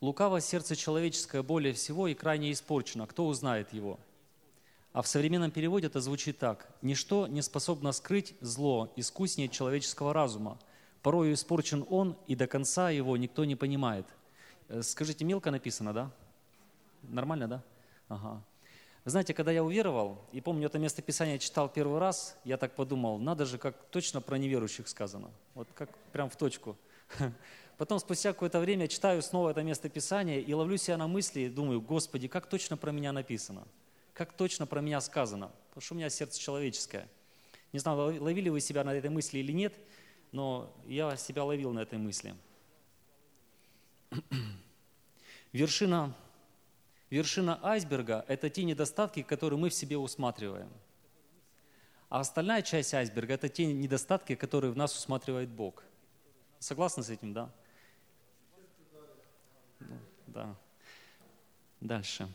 [0.00, 3.98] «Лукаво сердце человеческое более всего и крайне испорчено, кто узнает его?»
[4.92, 6.68] А в современном переводе это звучит так.
[6.82, 10.56] «Ничто не способно скрыть зло искуснее человеческого разума.
[11.02, 14.06] Порою испорчен он, и до конца его никто не понимает».
[14.68, 16.10] Э, скажите, мелко написано, да?
[17.02, 17.64] Нормально, да?
[18.08, 18.40] Ага.
[19.08, 23.18] Знаете, когда я уверовал, и помню, это место Писания читал первый раз, я так подумал,
[23.18, 25.30] надо же, как точно про неверующих сказано.
[25.54, 26.76] Вот как прям в точку.
[27.78, 31.48] Потом спустя какое-то время читаю снова это место Писания и ловлю себя на мысли и
[31.48, 33.66] думаю, Господи, как точно про меня написано,
[34.12, 37.08] как точно про меня сказано, потому что у меня сердце человеческое.
[37.72, 39.72] Не знаю, ловили вы себя на этой мысли или нет,
[40.32, 42.34] но я себя ловил на этой мысли.
[45.54, 46.14] Вершина
[47.10, 50.70] Вершина айсберга– это те недостатки, которые мы в себе усматриваем.
[52.08, 55.82] А остальная часть айсберга– это те недостатки, которые в нас усматривает Бог.
[56.58, 57.50] Согласны с этим, да?
[60.26, 60.54] Да.
[61.80, 62.28] Дальше.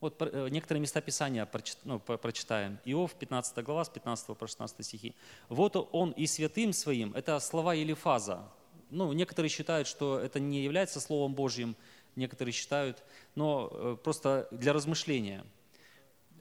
[0.00, 1.48] Вот э, некоторые места Писания
[1.84, 2.78] ну, прочитаем.
[2.84, 5.14] Иов, 15 глава, с 15 по 16 стихи.
[5.48, 8.48] «Вот он и святым своим»– это слова Елифаза.
[8.90, 11.76] Ну, некоторые считают, что это не является Словом Божьим,
[12.16, 13.02] некоторые считают,
[13.34, 15.44] но э, просто для размышления.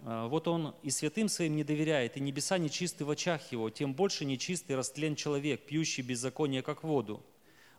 [0.03, 3.93] А, вот он и святым своим не доверяет, и небеса нечисты в очах его, тем
[3.93, 7.23] больше нечистый растлен человек, пьющий беззаконие, как воду.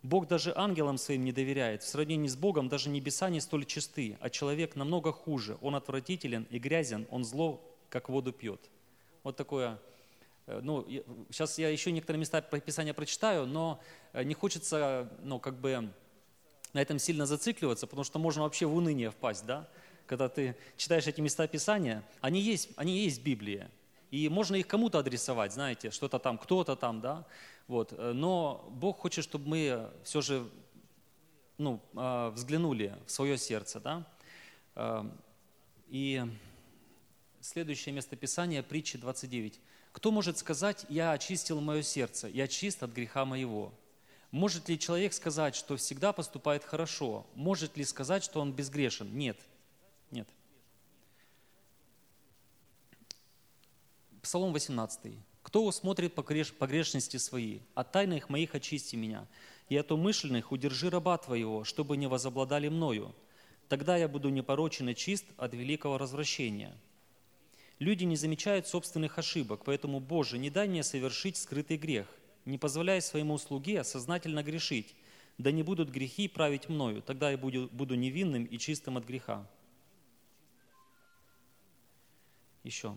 [0.03, 1.83] Бог даже ангелам своим не доверяет.
[1.83, 5.59] В сравнении с Богом даже небеса не столь чисты, а человек намного хуже.
[5.61, 8.61] Он отвратителен и грязен, он зло, как воду пьет.
[9.23, 9.79] Вот такое
[10.47, 10.87] э, ну,
[11.31, 13.79] сейчас я еще некоторые места Писания прочитаю, но
[14.15, 15.91] э, не хочется, ну, как бы
[16.73, 19.69] на этом сильно зацикливаться, потому что можно вообще в уныние впасть, да?
[20.07, 23.69] Когда ты читаешь эти места Писания, они есть, они есть в Библии.
[24.11, 27.25] И можно их кому-то адресовать, знаете, что-то там, кто-то там, да?
[27.69, 27.95] Вот.
[27.97, 30.49] Но Бог хочет, чтобы мы все же
[31.59, 34.07] ну, а, взглянули в свое сердце, да?
[34.75, 35.07] А,
[35.89, 36.25] и
[37.41, 39.61] следующее место Писания, притча 29.
[39.93, 43.73] «Кто может сказать, я очистил мое сердце, я чист от греха моего?»
[44.31, 47.27] Может ли человек сказать, что всегда поступает хорошо?
[47.35, 49.13] Может ли сказать, что он безгрешен?
[49.17, 49.39] Нет.
[50.11, 50.29] Нет.
[54.23, 55.13] Псалом 18.
[55.43, 57.61] «Кто усмотрит погрешности свои?
[57.75, 59.27] От тайных моих очисти меня,
[59.69, 63.15] и от умышленных удержи раба твоего, чтобы не возобладали мною.
[63.69, 66.77] Тогда я буду непорочен и чист от великого развращения».
[67.79, 72.07] Люди не замечают собственных ошибок, поэтому, Боже, не дай мне совершить скрытый грех
[72.45, 74.95] не позволяя своему слуге сознательно грешить,
[75.39, 79.47] да не будут грехи править мною, тогда я буду, буду невинным и чистым от греха.
[82.63, 82.97] Еще.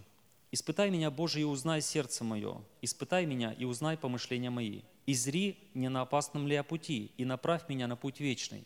[0.52, 4.82] «Испытай меня, Боже, и узнай сердце мое, испытай меня и узнай помышления мои.
[5.08, 8.64] И зри, не на опасном ли я пути, и направь меня на путь вечный».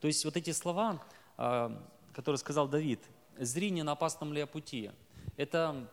[0.00, 1.04] То есть вот эти слова,
[1.36, 3.00] а, которые сказал Давид,
[3.38, 4.90] «Зри, не на опасном ли я пути»,
[5.36, 5.90] это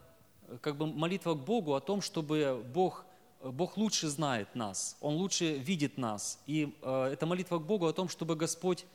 [0.61, 3.05] как бы молитва к Богу о том, чтобы Бог
[3.43, 6.39] Бог лучше знает нас, Он лучше видит нас.
[6.47, 8.85] И э, это молитва к Богу о том, чтобы Господь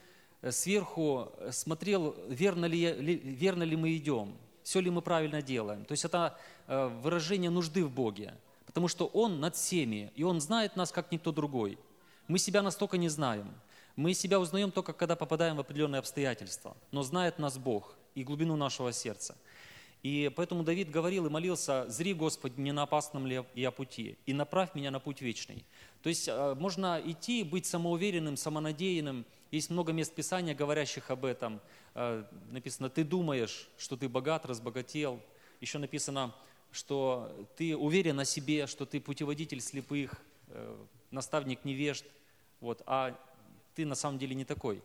[0.40, 5.84] э, сверху смотрел, верно ли, верно ли мы идем, все ли мы правильно делаем.
[5.84, 8.34] То есть это э, выражение нужды в Боге,
[8.66, 11.78] потому что Он над всеми, и Он знает нас, как никто другой.
[12.26, 13.52] Мы себя настолько не знаем.
[13.96, 16.76] Мы себя узнаем только, когда попадаем в определенные обстоятельства.
[16.92, 19.36] Но знает нас Бог и глубину нашего сердца.
[20.02, 24.32] И поэтому Давид говорил и молился, «Зри, Господи, не на опасном ли я пути, и
[24.32, 25.64] направь меня на путь вечный».
[26.02, 29.26] То есть э, можно идти, быть самоуверенным, самонадеянным.
[29.50, 31.60] Есть много мест Писания, говорящих об этом.
[31.94, 35.20] Э, написано, ты думаешь, что ты богат, разбогател.
[35.60, 36.32] Еще написано,
[36.70, 40.14] что ты уверен о себе, что ты путеводитель слепых,
[40.48, 40.76] э,
[41.10, 42.04] наставник невежд,
[42.60, 43.18] вот, а
[43.74, 44.82] ты на самом деле не такой.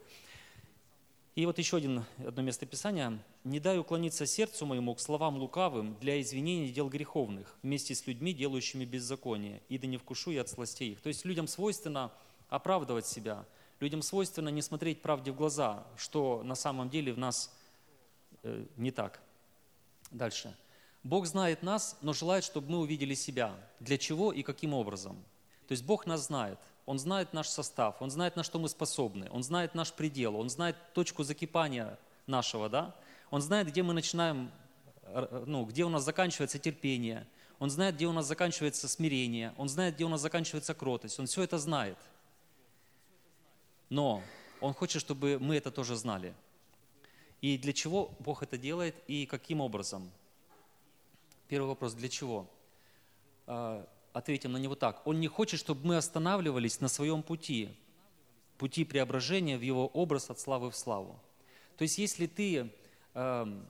[1.36, 3.20] И вот еще один, одно место Писания.
[3.44, 8.34] «Не дай уклониться сердцу моему к словам лукавым для извинения дел греховных, вместе с людьми,
[8.34, 11.02] делающими беззаконие, и да не вкушу я от сластей их».
[11.02, 12.12] То есть людям свойственно
[12.50, 13.46] оправдывать себя,
[13.80, 17.52] людям свойственно не смотреть правде в глаза, что на самом деле в нас
[18.44, 19.20] э, не так.
[20.12, 20.56] Дальше.
[21.02, 23.56] Бог знает нас, но желает, чтобы мы увидели себя.
[23.80, 25.16] Для чего и каким образом?
[25.68, 26.60] То есть Бог нас знает.
[26.86, 30.50] Он знает наш состав, Он знает, на что мы способны, Он знает наш предел, Он
[30.50, 32.96] знает точку закипания нашего, да?
[33.32, 34.52] Он знает, где мы начинаем,
[35.04, 37.26] э, ну, где у нас заканчивается терпение,
[37.60, 41.26] Он знает, где у нас заканчивается смирение, Он знает, где у нас заканчивается кротость, Он
[41.26, 41.98] все это знает.
[43.90, 44.22] Но
[44.60, 46.34] Он хочет, чтобы мы это тоже знали.
[47.42, 50.12] И для чего Бог это делает и каким образом?
[51.48, 52.48] Первый вопрос, для чего?
[54.14, 55.06] Ответим на него так.
[55.06, 57.70] Он не хочет, чтобы мы останавливались на своем пути,
[58.58, 61.20] пути преображения в его образ от славы в славу.
[61.78, 62.72] То есть если ты
[63.16, 63.62] э,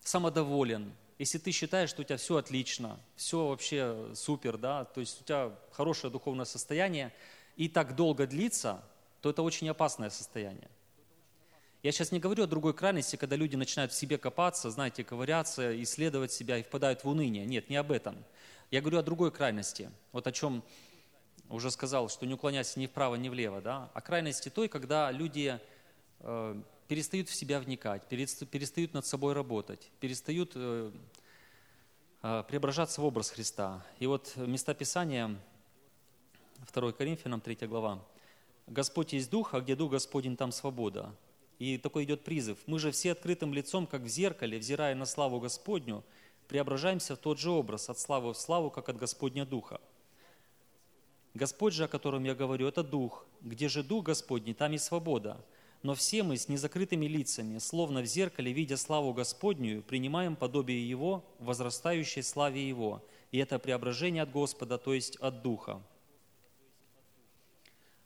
[0.00, 5.20] самодоволен, если ты считаешь, что у тебя все отлично, все вообще супер, да, то есть
[5.20, 7.12] у тебя хорошее духовное состояние,
[7.56, 8.82] и так долго длится,
[9.20, 10.68] то это очень опасное состояние.
[11.82, 15.80] Я сейчас не говорю о другой крайности, когда люди начинают в себе копаться, знаете, ковыряться,
[15.82, 17.46] исследовать себя и впадают в уныние.
[17.46, 18.16] Нет, не об этом.
[18.70, 20.64] Я говорю о другой крайности, вот о чем
[21.48, 25.60] уже сказал, что не уклоняйся ни вправо, ни влево, да, о крайности той, когда люди
[26.18, 30.90] э, перестают в себя вникать, перестают над собой работать, перестают э,
[32.22, 33.86] э, преображаться в образ Христа.
[34.00, 35.38] И вот места Писания,
[36.72, 38.04] 2 Коринфянам, 3 глава.
[38.66, 41.14] «Господь есть Дух, а где Дух Господень, там свобода».
[41.60, 42.58] И такой идет призыв.
[42.66, 46.02] «Мы же все открытым лицом, как в зеркале, взирая на славу Господню,
[46.48, 49.80] преображаемся в тот же образ, от славы в славу, как от Господня Духа.
[51.34, 53.26] Господь же, о котором я говорю, это Дух.
[53.42, 55.44] Где же Дух Господний, там и свобода.
[55.82, 61.24] Но все мы с незакрытыми лицами, словно в зеркале, видя славу Господнюю, принимаем подобие Его,
[61.38, 63.04] возрастающей славе Его.
[63.32, 65.82] И это преображение от Господа, то есть от Духа.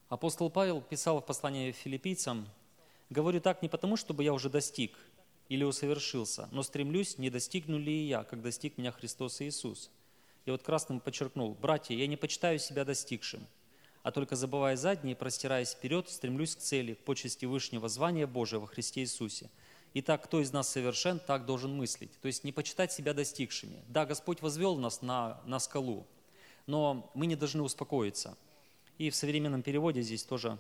[0.09, 2.49] Апостол Павел писал в послании филиппийцам,
[3.11, 4.99] «Говорю так не потому, чтобы я уже достиг,
[5.51, 9.91] или усовершился, но стремлюсь, не достигну ли и я, как достиг меня Христос Иисус.
[10.47, 13.45] И вот красным подчеркнул, братья, я не почитаю себя достигшим,
[14.05, 18.69] а только забывая задние, простираясь вперед, стремлюсь к цели, к почести Вышнего звания Божия во
[18.69, 19.51] Христе Иисусе.
[19.93, 22.13] Итак, кто из нас совершен, так должен мыслить.
[22.21, 23.83] То есть не почитать себя достигшими.
[23.89, 26.07] Да, Господь возвел нас на, на скалу,
[26.69, 28.39] но мы не должны успокоиться.
[28.99, 30.59] И в современном переводе здесь тоже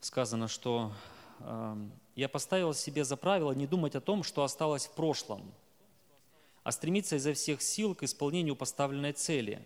[0.00, 0.90] сказано, что
[2.14, 5.52] я поставил себе за правило не думать о том, что осталось в прошлом,
[6.62, 9.62] а стремиться изо всех сил к исполнению поставленной цели,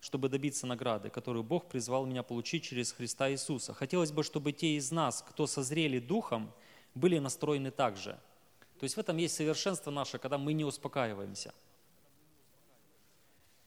[0.00, 3.74] чтобы добиться награды, которую Бог призвал меня получить через Христа Иисуса.
[3.74, 6.52] Хотелось бы, чтобы те из нас, кто созрели духом,
[6.94, 8.18] были настроены так же.
[8.78, 11.52] То есть в этом есть совершенство наше, когда мы не успокаиваемся.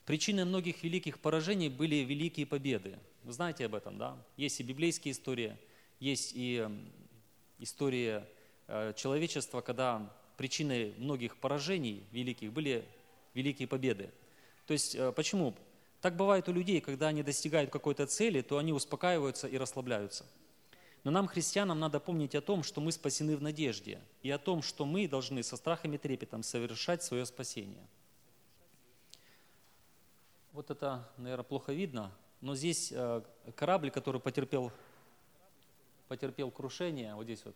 [0.06, 2.98] Причиной многих великих поражений были великие победы.
[3.22, 4.16] Вы знаете об этом, да?
[4.36, 5.56] Есть и библейские истории,
[6.00, 6.68] есть и
[7.60, 8.24] истории
[8.66, 12.84] э, человечества, когда причиной многих поражений великих были
[13.34, 14.10] великие победы.
[14.66, 15.54] То есть э, почему?
[16.00, 20.24] Так бывает у людей, когда они достигают какой-то цели, то они успокаиваются и расслабляются.
[21.04, 24.62] Но нам, христианам, надо помнить о том, что мы спасены в надежде, и о том,
[24.62, 27.86] что мы должны со страхом и трепетом совершать свое спасение.
[30.52, 33.22] Вот это, наверное, плохо видно, но здесь э,
[33.54, 34.72] корабль, который потерпел
[36.10, 37.54] потерпел крушение, вот здесь вот,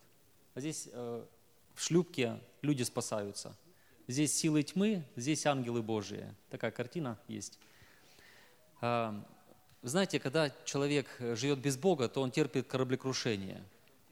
[0.55, 1.25] а здесь э,
[1.75, 3.57] в шлюпке люди спасаются.
[4.07, 6.33] Здесь силы тьмы, здесь ангелы Божии.
[6.51, 7.59] Такая картина есть.
[8.81, 9.13] Э,
[9.83, 13.61] знаете, когда человек живет без Бога, то он терпит кораблекрушение,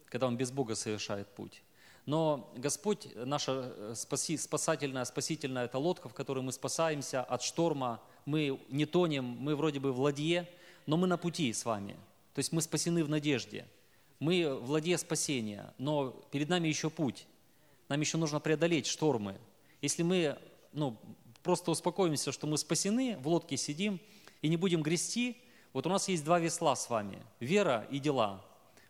[0.06, 1.62] когда он без Бога совершает путь.
[2.04, 8.02] Но Господь, наша э, спаси, спасательная, спасительная, это лодка, в которой мы спасаемся от шторма,
[8.26, 10.48] мы не тонем, мы вроде бы в ладье,
[10.86, 11.92] но мы на пути с вами.
[12.34, 13.68] То есть мы спасены в надежде.
[14.22, 17.26] Мы в ладье спасения, но перед нами еще путь.
[17.88, 19.36] Нам еще нужно преодолеть штормы.
[19.80, 20.38] Если мы
[20.72, 20.96] ну,
[21.42, 23.98] просто успокоимся, что мы спасены, в лодке сидим
[24.40, 25.38] и не будем грести,
[25.72, 28.44] вот у нас есть два весла с вами– вера и дела.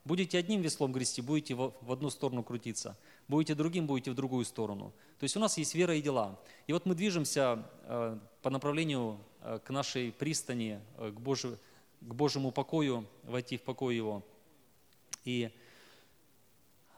[0.05, 4.93] Будете одним веслом грести, будете в одну сторону крутиться, будете другим, будете в другую сторону.
[5.19, 6.39] То есть у нас есть вера и дела.
[6.67, 11.59] И вот мы движемся э, по направлению э, к нашей пристани, э, к, Божию,
[12.03, 14.23] к Божьему покою, войти в покой Его–
[15.25, 15.51] и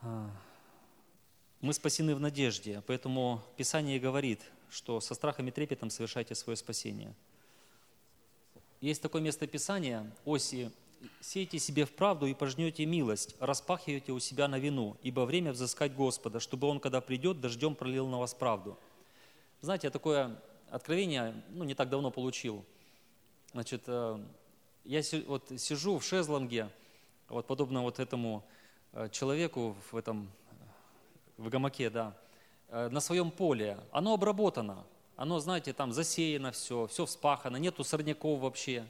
[0.01, 0.31] а,
[1.61, 7.15] мы спасены в надежде, поэтому Писание говорит, что со страхом и трепетом совершайте свое спасение.
[8.81, 10.71] Есть такое место Писания, Оси,
[11.21, 15.95] «Сейте себе в правду и пожнете милость, распахивайте у себя на вину, ибо время взыскать
[15.95, 18.79] Господа, чтобы Он, когда придет, дождем пролил на вас правду».
[19.61, 20.39] Знаете, я такое
[20.71, 22.65] откровение ну, не так давно получил.
[23.53, 24.19] Значит, э,
[24.85, 26.69] я вот сижу в шезлонге,
[27.29, 28.45] вот подобно вот этому
[28.93, 30.31] э, человеку в этом
[31.37, 32.17] в гамаке, да,
[32.69, 34.85] э, на своем поле, оно обработано.
[35.17, 38.87] оно, знаете, там засеяно все, все вспахано, нету сорняков вообще.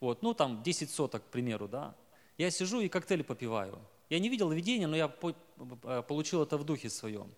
[0.00, 1.94] Вот, ну там 10 соток, к примеру, да.
[2.36, 3.78] Я сижу и коктейли попиваю.
[4.10, 7.30] Я не видел видения, но я э, получил это в духе своем.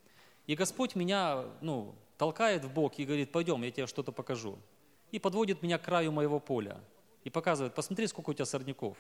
[0.47, 4.59] И Господь меня, ну, толкает в бок и говорит, пойдем, я тебе что-то покажу.
[5.13, 6.81] И подводит меня к краю моего поля.
[7.25, 8.97] И показывает, посмотри, сколько у тебя сорняков.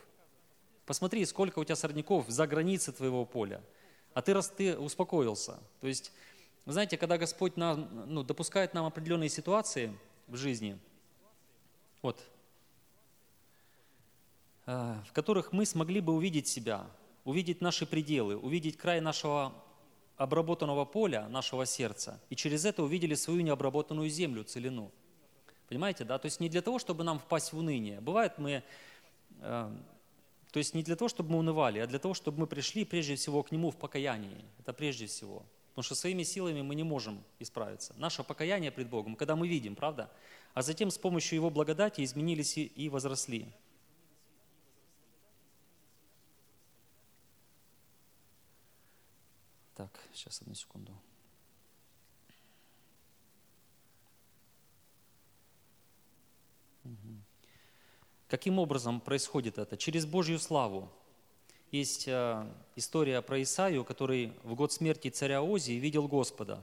[0.86, 3.60] Посмотри, сколько у тебя сорняков за границей твоего поля.
[4.14, 5.58] А ты, раз ты успокоился.
[5.80, 6.12] То есть,
[6.64, 9.92] вы знаете, когда Господь нам, ну, допускает нам определенные ситуации
[10.28, 10.78] в жизни,
[12.02, 12.22] вот,
[14.66, 16.86] э, в которых мы смогли бы увидеть себя,
[17.24, 19.52] увидеть наши пределы, увидеть край нашего
[20.16, 24.92] обработанного поля, нашего сердца, и через это увидели свою необработанную землю, целину.
[25.68, 26.18] Понимаете, да?
[26.18, 28.00] То есть не для того, чтобы нам впасть в уныние.
[28.00, 28.62] Бывает мы,
[29.40, 29.76] э,
[30.52, 33.16] то есть не для того, чтобы мы унывали, а для того, чтобы мы пришли прежде
[33.16, 34.44] всего к Нему в покаянии.
[34.58, 35.44] Это прежде всего.
[35.70, 37.94] Потому что своими силами мы не можем исправиться.
[37.98, 40.10] Наше покаяние пред Богом, когда мы видим, правда?
[40.54, 43.52] А затем с помощью Его благодати изменились и возросли.
[49.74, 50.92] Так, сейчас одну секунду.
[58.28, 59.76] Каким образом происходит это?
[59.76, 60.90] Через Божью славу.
[61.70, 66.62] Есть э, история про Исаию, который в год смерти царя Ози видел Господа.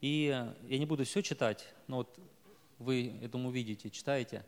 [0.00, 0.26] И
[0.66, 2.18] я не буду все читать, но вот
[2.78, 4.44] вы, я думаю, видите, читаете.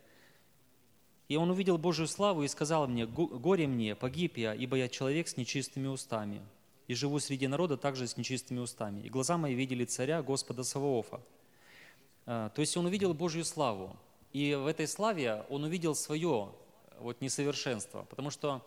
[1.29, 5.27] И он увидел Божью славу и сказал мне, «Горе мне, погиб я, ибо я человек
[5.27, 6.41] с нечистыми устами,
[6.87, 9.01] и живу среди народа также с нечистыми устами.
[9.01, 11.21] И глаза мои видели царя Господа Саваофа».
[12.25, 13.95] А, то есть он увидел Божью славу.
[14.33, 16.49] И в этой славе он увидел свое
[16.99, 18.05] вот, несовершенство.
[18.09, 18.65] Потому что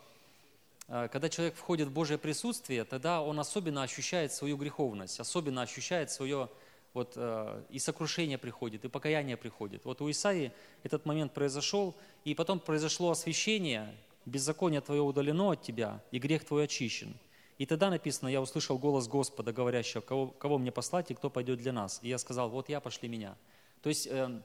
[0.88, 6.10] а, когда человек входит в Божье присутствие, тогда он особенно ощущает свою греховность, особенно ощущает
[6.10, 6.48] свое
[6.94, 9.84] вот, а, и сокрушение приходит, и покаяние приходит.
[9.84, 10.52] Вот у Исаии
[10.84, 13.92] этот момент произошел, и потом произошло освящение,
[14.24, 17.16] беззаконие твое удалено от тебя, и грех твой очищен.
[17.58, 21.58] И тогда написано, я услышал голос Господа, говорящего, кого, кого мне послать и кто пойдет
[21.58, 21.98] для нас.
[22.02, 23.34] И я сказал, вот я, пошли меня.
[23.82, 24.40] То есть э,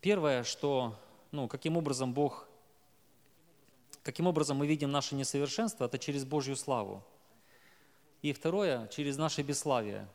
[0.00, 0.98] первое, что,
[1.30, 2.48] ну, каким образом Бог,
[4.02, 7.04] каким образом мы видим наше несовершенство, это через Божью славу.
[8.22, 10.08] И второе, через наше бесславие.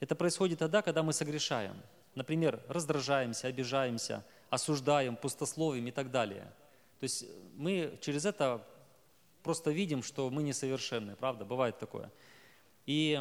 [0.00, 1.80] Это происходит тогда, когда мы согрешаем.
[2.14, 6.52] Например, раздражаемся, обижаемся, осуждаем, пустословим и так далее.
[7.00, 7.24] То есть
[7.56, 8.64] мы через это
[9.42, 11.44] просто видим, что мы несовершенны, правда?
[11.44, 12.10] Бывает такое.
[12.86, 13.20] И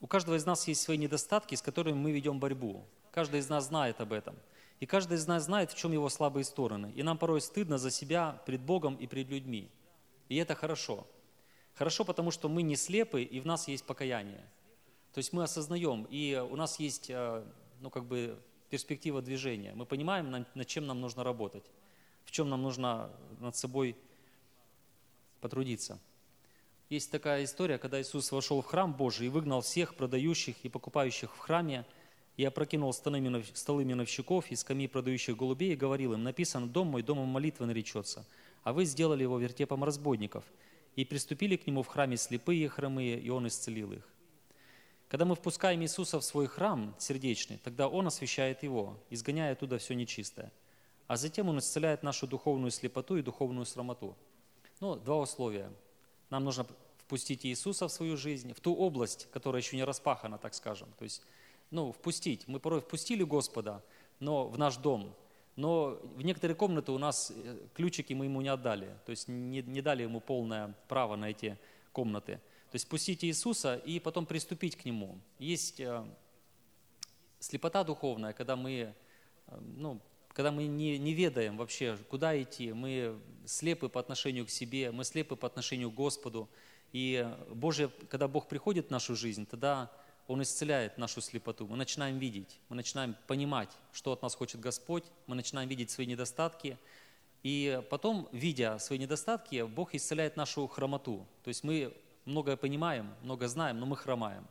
[0.00, 2.86] у каждого из нас есть свои недостатки, с которыми мы ведем борьбу.
[3.12, 4.34] Каждый из нас знает об этом.
[4.80, 6.92] И каждый из нас знает, в чем его слабые стороны.
[6.96, 9.70] И нам порой стыдно за себя пред Богом и пред людьми.
[10.28, 11.06] И это хорошо.
[11.74, 14.44] Хорошо, потому что мы не слепы, и в нас есть покаяние.
[15.12, 17.44] То есть мы осознаем, и у нас есть э,
[17.80, 19.72] ну, как бы перспектива движения.
[19.74, 21.70] Мы понимаем, над чем нам нужно работать,
[22.24, 23.96] в чем нам нужно над собой
[25.40, 25.98] потрудиться.
[26.88, 31.34] Есть такая история, когда Иисус вошел в храм Божий и выгнал всех продающих и покупающих
[31.34, 31.84] в храме,
[32.36, 37.28] и опрокинул столы миновщиков и скамьи продающих голубей и говорил им, написано, дом мой домом
[37.28, 38.26] молитвы наречется,
[38.62, 40.44] а вы сделали его вертепом разбойников.
[40.96, 44.06] И приступили к нему в храме слепые и хромые, и он исцелил их.
[45.08, 49.94] Когда мы впускаем Иисуса в свой храм сердечный, тогда Он освящает его, изгоняя оттуда все
[49.94, 50.52] нечистое.
[51.06, 54.16] А затем Он исцеляет нашу духовную слепоту и духовную срамоту–
[54.82, 55.70] ну, два условия.
[56.28, 56.66] Нам нужно
[56.98, 60.88] впустить Иисуса в свою жизнь, в ту область, которая еще не распахана, так скажем.
[60.98, 61.22] То есть,
[61.72, 62.46] ну, впустить.
[62.46, 63.82] Мы порой впустили Господа,
[64.20, 65.16] но в наш дом.
[65.56, 68.94] Но в некоторые комнаты у нас э, ключики мы ему не отдали.
[69.04, 71.58] То есть не, не дали ему полное право на эти
[71.92, 72.36] комнаты.
[72.70, 75.18] То есть пустить Иисуса и потом приступить к Нему.
[75.38, 76.04] Есть э,
[77.40, 78.94] слепота духовная, когда мы
[79.46, 84.50] э, ну, когда мы не, не ведаем вообще, куда идти, мы слепы по отношению к
[84.50, 86.48] себе, мы слепы по отношению к Господу.
[86.92, 89.90] И Божье, когда Бог приходит в нашу жизнь, тогда
[90.28, 91.66] Он исцеляет нашу слепоту.
[91.66, 96.06] Мы начинаем видеть, мы начинаем понимать, что от нас хочет Господь, мы начинаем видеть свои
[96.06, 96.78] недостатки.
[97.42, 101.26] И потом, видя свои недостатки, Бог исцеляет нашу хромоту.
[101.42, 101.94] То есть мы
[102.24, 104.46] многое понимаем, много знаем, но мы хромаем.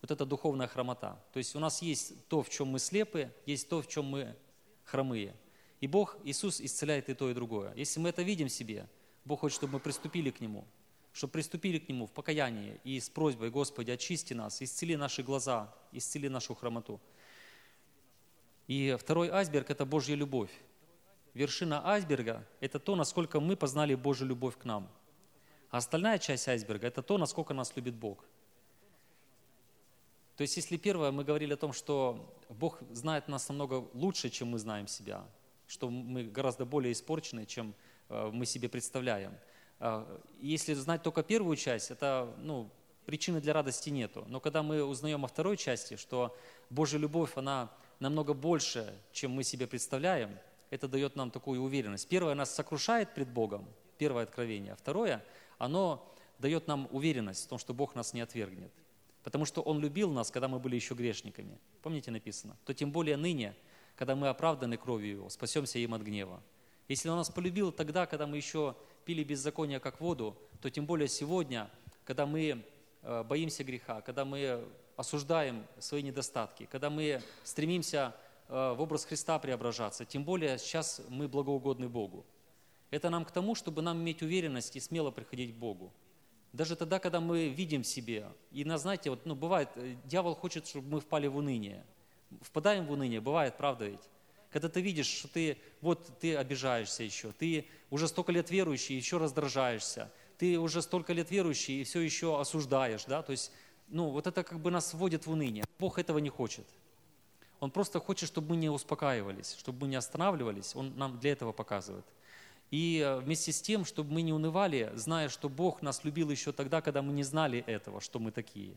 [0.00, 1.18] Вот это духовная хромота.
[1.32, 4.36] То есть у нас есть то, в чем мы слепы, есть то, в чем мы
[4.84, 5.34] хромые.
[5.80, 7.72] И Бог, Иисус исцеляет и то, и другое.
[7.74, 8.86] Если мы это видим в себе,
[9.24, 10.64] Бог хочет, чтобы мы приступили к Нему,
[11.12, 15.74] чтобы приступили к Нему в покаянии и с просьбой, Господи, очисти нас, исцели наши глаза,
[15.92, 17.00] исцели нашу хромоту.
[18.66, 20.50] И второй айсберг– это Божья любовь.
[21.34, 24.90] Вершина айсберга– это то, насколько мы познали Божью любовь к нам.
[25.70, 28.24] А остальная часть айсберга– это то, насколько нас любит Бог.
[30.36, 34.48] То есть, если первое, мы говорили о том, что Бог знает нас намного лучше, чем
[34.48, 35.24] мы знаем себя,
[35.66, 37.74] что мы гораздо более испорчены, чем
[38.08, 39.34] э, мы себе представляем.
[39.82, 40.04] Э,
[40.40, 42.70] если знать только первую часть, это ну,
[43.04, 44.24] причины для радости нету.
[44.28, 46.36] Но когда мы узнаем о второй части, что
[46.70, 47.68] Божья любовь, она
[47.98, 50.38] намного больше, чем мы себе представляем,
[50.70, 52.08] это дает нам такую уверенность.
[52.08, 53.68] Первое, нас сокрушает пред Богом,
[53.98, 54.72] первое откровение.
[54.72, 55.24] А второе,
[55.58, 56.08] оно
[56.38, 58.72] дает нам уверенность в том, что Бог нас не отвергнет.
[59.24, 61.58] Потому что Он любил нас, когда мы были еще грешниками.
[61.82, 62.56] Помните написано?
[62.64, 63.54] То тем более ныне,
[63.96, 66.40] когда мы оправданы кровью Его, спасемся им от гнева.
[66.88, 71.08] Если Он нас полюбил тогда, когда мы еще пили беззаконие как воду, то тем более
[71.08, 71.70] сегодня,
[72.04, 72.64] когда мы
[73.02, 74.64] э, боимся греха, когда мы
[74.96, 78.14] осуждаем свои недостатки, когда мы стремимся
[78.48, 82.24] э, в образ Христа преображаться, тем более сейчас мы благоугодны Богу.
[82.90, 85.92] Это нам к тому, чтобы нам иметь уверенность и смело приходить к Богу.
[86.52, 90.66] Даже тогда, когда мы видим себе, и, на, знаете, вот, ну, бывает, э, дьявол хочет,
[90.66, 91.84] чтобы мы впали в уныние.
[92.42, 94.08] Впадаем в уныние, бывает, правда ведь?
[94.52, 99.16] Когда ты видишь, что ты, вот ты обижаешься еще, ты уже столько лет верующий, еще
[99.16, 103.50] раздражаешься, ты уже столько лет верующий и все еще осуждаешь, да, то есть,
[103.88, 105.64] ну, вот это как бы нас вводит в уныние.
[105.78, 106.66] Бог этого не хочет.
[107.60, 111.52] Он просто хочет, чтобы мы не успокаивались, чтобы мы не останавливались, Он нам для этого
[111.52, 112.04] показывает–
[112.72, 116.52] и э, вместе с тем, чтобы мы не унывали, зная, что Бог нас любил еще
[116.52, 118.74] тогда, когда мы не знали этого, что мы такие.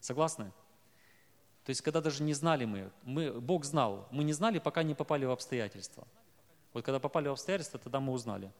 [0.00, 0.52] Согласны?
[1.68, 4.94] То есть, когда даже не знали мы, мы, Бог знал, мы не знали, пока не
[4.94, 6.08] попали в обстоятельства.
[6.72, 8.50] Вот когда попали в обстоятельства, тогда мы узнали.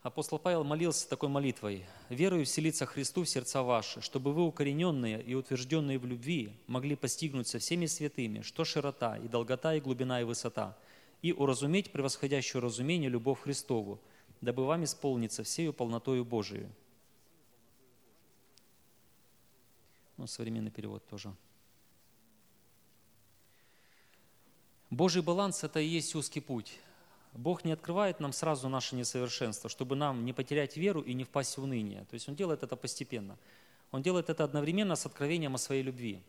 [0.00, 1.86] Апостол Павел молился такой молитвой.
[2.08, 7.48] «Верую вселиться Христу в сердца ваши, чтобы вы, укорененные и утвержденные в любви, могли постигнуть
[7.48, 10.78] со всеми святыми, что широта и долгота и глубина и высота,
[11.20, 14.00] и уразуметь превосходящее разумение любовь Христову,
[14.40, 16.70] дабы вам исполниться всею полнотою Божию».
[20.16, 21.34] Ну, современный перевод тоже.
[24.90, 26.78] Божий баланс– это и есть узкий путь.
[27.32, 31.56] Бог не открывает нам сразу наше несовершенство, чтобы нам не потерять веру и не впасть
[31.56, 32.04] в уныние.
[32.04, 33.38] То есть Он делает это постепенно.
[33.90, 36.22] Он делает это одновременно с откровением о своей любви.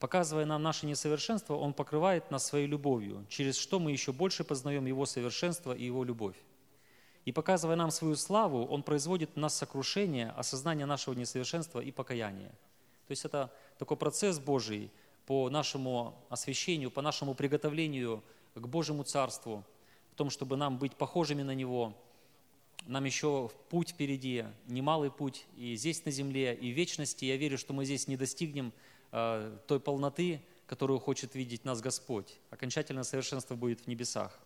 [0.00, 4.86] Показывая нам наше несовершенство, Он покрывает нас своей любовью, через что мы еще больше познаем
[4.86, 6.36] Его совершенство и Его любовь.
[7.24, 12.52] И показывая нам свою славу, Он производит в нас сокрушение, осознание нашего несовершенства и покаяние.
[13.10, 14.90] То есть это такой процесс Божий
[15.26, 18.22] по нашему освящению, по нашему приготовлению
[18.54, 19.64] к Божьему Царству,
[20.12, 21.94] в том, чтобы нам быть похожими на Него.
[22.86, 27.24] Нам еще путь впереди, немалый путь и здесь на земле, и в вечности.
[27.24, 28.72] Я верю, что мы здесь не достигнем
[29.12, 32.38] Э, той полноты, которую хочет видеть нас Господь.
[32.50, 34.38] Окончательное совершенство будет в небесах.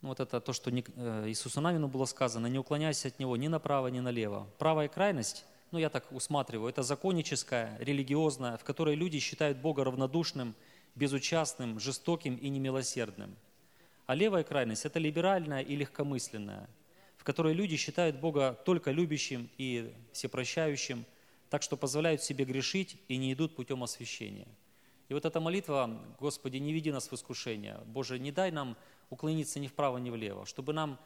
[0.00, 3.46] Ну, вот это то, что э, Иисусу Навину было сказано, не уклоняйся от Него ни
[3.46, 4.48] направо, ни налево.
[4.58, 10.54] Правая крайность, ну я так усматриваю, это законническая, религиозная, в которой люди считают Бога равнодушным,
[10.94, 13.36] безучастным, жестоким и немилосердным.
[14.06, 16.68] А левая крайность– это либеральная и легкомысленная,
[17.16, 21.04] в которой люди считают Бога только любящим и всепрощающим–
[21.50, 24.46] так что позволяют себе грешить и не идут путем освящения.
[25.08, 27.80] И вот эта молитва, Господи, не веди нас в искушение.
[27.86, 28.76] Боже, не дай нам
[29.10, 30.98] уклониться ни вправо, ни влево, чтобы нам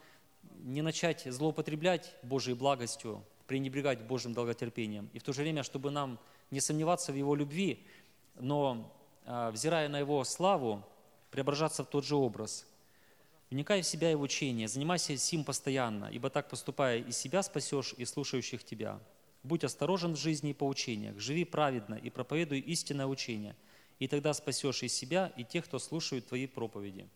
[0.59, 6.19] не начать злоупотреблять Божьей благостью, пренебрегать Божьим долготерпением, и в то же время, чтобы нам
[6.51, 7.85] не сомневаться в Его любви,
[8.35, 8.91] но,
[9.25, 10.83] а, взирая на Его славу,
[11.31, 12.65] преображаться в тот же образ.
[13.49, 18.05] Вникай в себя в учение, занимайся сим постоянно, ибо так поступая и себя спасешь, и
[18.05, 18.99] слушающих Тебя.
[19.43, 23.55] Будь осторожен в жизни и поучениях, живи праведно и проповедуй истинное учение,
[23.99, 27.07] и тогда спасешь и себя, и тех, кто слушает твои проповеди.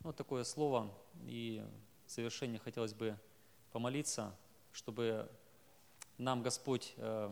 [0.00, 0.90] Вот такое слово,
[1.26, 1.62] и
[2.06, 3.18] в завершение хотелось бы
[3.70, 4.34] помолиться,
[4.72, 5.28] чтобы
[6.22, 7.30] нам Господь э,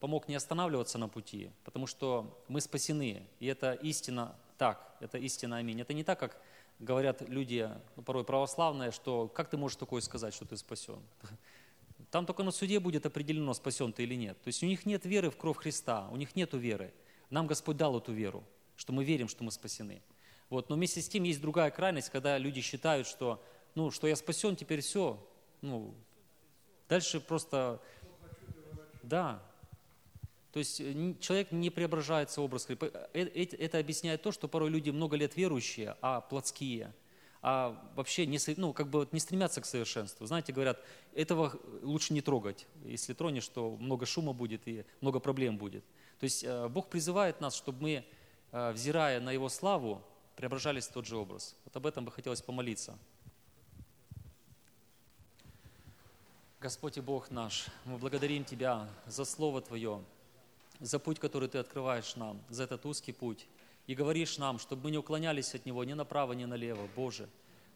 [0.00, 5.56] помог не останавливаться на пути, потому что мы спасены, и это истина так, это истина
[5.56, 5.80] аминь.
[5.80, 6.40] Это не так, как
[6.78, 11.00] говорят люди, ну, порой православные, что как ты можешь такое сказать, что ты спасен?
[12.10, 14.40] Там только на суде будет определено, спасен ты или нет.
[14.42, 16.92] То есть у них нет веры в кровь Христа, у них нет веры.
[17.30, 18.44] Нам Господь дал эту веру,
[18.76, 20.02] что мы верим, что мы спасены.
[20.50, 20.68] Вот.
[20.68, 23.42] Но вместе с тем есть другая крайность, когда люди считают, что,
[23.74, 25.18] ну, что я спасен, теперь все.
[25.62, 25.94] Ну,
[26.92, 27.80] дальше просто...
[29.02, 29.42] Да.
[30.52, 32.68] То есть э, человек не преображается образ.
[32.68, 32.76] Э,
[33.14, 36.92] э, это объясняет то, что порой люди много лет верующие, а плотские–
[37.44, 40.24] а вообще не, ну, как бы не стремятся к совершенству.
[40.26, 40.78] Знаете, говорят,
[41.12, 42.68] этого лучше не трогать.
[42.84, 45.84] Если тронешь, то много шума будет и много проблем будет.
[46.20, 48.04] То есть Бог призывает нас, чтобы мы,
[48.52, 50.00] взирая на Его славу,
[50.36, 51.56] преображались в тот же образ.
[51.64, 52.96] Вот об этом бы хотелось помолиться.
[56.62, 60.00] Господь и Бог наш, мы благодарим Тебя за Слово Твое,
[60.78, 63.48] за путь, который Ты открываешь нам, за этот узкий путь.
[63.88, 66.88] И говоришь нам, чтобы мы не уклонялись от него ни направо, ни налево.
[66.94, 67.28] Боже,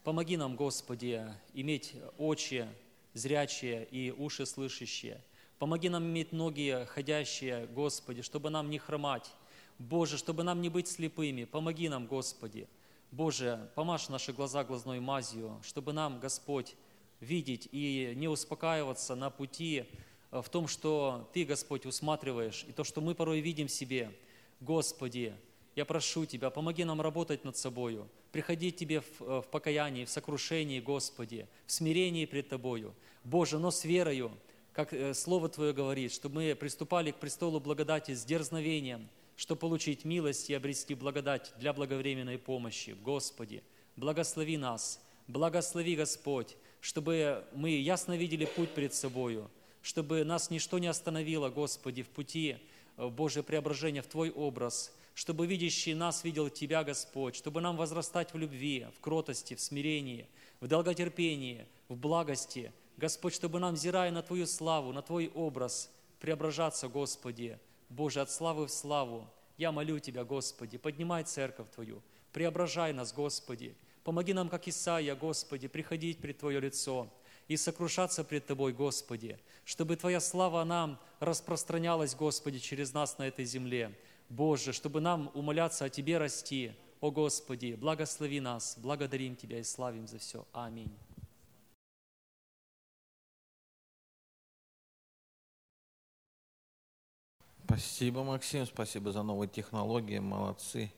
[0.04, 2.68] помоги нам, Господи, иметь очи
[3.12, 5.20] зрячие и уши слышащие.
[5.58, 9.32] Помоги нам иметь ноги ходящие, Господи, чтобы нам не хромать.
[9.80, 11.42] Боже, чтобы нам не быть слепыми.
[11.42, 12.68] Помоги нам, Господи.
[13.10, 16.76] Боже, помажь наши глаза глазной мазью, чтобы нам, Господь,
[17.20, 19.84] видеть и не успокаиваться на пути
[20.30, 24.12] э, в том, что Ты, Господь, усматриваешь, и то, что мы порой видим в себе.
[24.60, 25.34] Господи,
[25.74, 30.10] я прошу Тебя, помоги нам работать над собою, приходить Тебе в, э, в покаянии, в
[30.10, 32.94] сокрушении, Господи, в смирении пред Тобою.
[33.24, 34.32] Боже, но с верою,
[34.72, 40.04] как э, Слово Твое говорит, чтобы мы приступали к престолу благодати с дерзновением, чтобы получить
[40.04, 42.96] милость и обрести благодать для благовременной помощи.
[43.02, 43.62] Господи,
[43.96, 46.56] благослови нас, благослови Господь,
[46.86, 49.50] чтобы мы ясно видели путь перед собою,
[49.82, 52.58] чтобы нас ничто не остановило, Господи, в пути
[52.96, 58.32] в Божье преображение, в Твой образ, чтобы видящий нас видел Тебя, Господь, чтобы нам возрастать
[58.32, 60.28] в любви, в кротости, в смирении,
[60.60, 62.72] в долготерпении, в благости.
[62.96, 67.58] Господь, чтобы нам, взирая на Твою славу, на Твой образ, преображаться, Господи,
[67.88, 69.28] Боже, от славы в славу.
[69.58, 72.00] Я молю Тебя, Господи, поднимай церковь Твою,
[72.32, 73.74] преображай нас, Господи,
[74.06, 77.08] Помоги нам, как Исаия, Господи, приходить пред Твое лицо
[77.48, 83.44] и сокрушаться пред Тобой, Господи, чтобы Твоя слава нам распространялась, Господи, через нас на этой
[83.44, 83.98] земле.
[84.28, 86.72] Боже, чтобы нам умоляться о Тебе расти.
[87.00, 90.46] О Господи, благослови нас, благодарим Тебя и славим за все.
[90.52, 90.96] Аминь.
[97.64, 100.92] Спасибо, Максим, спасибо за новые технологии, молодцы.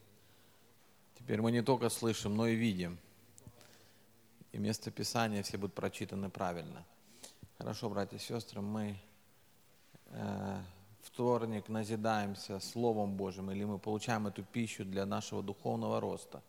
[1.29, 2.97] Теперь мы не только слышим, но и видим.
[4.53, 6.87] И место Писания все будут прочитаны правильно.
[7.59, 8.99] Хорошо, братья и сестры, мы
[10.07, 10.63] э,
[11.03, 16.43] вторник назидаемся Словом Божьим, или мы получаем эту пищу для нашего духовного роста.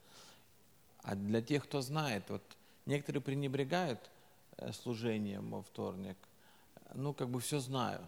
[1.03, 2.43] А для тех, кто знает, вот
[2.85, 3.99] некоторые пренебрегают
[4.55, 6.15] э, служением во вторник,
[6.93, 7.99] ну, как бы все знаю.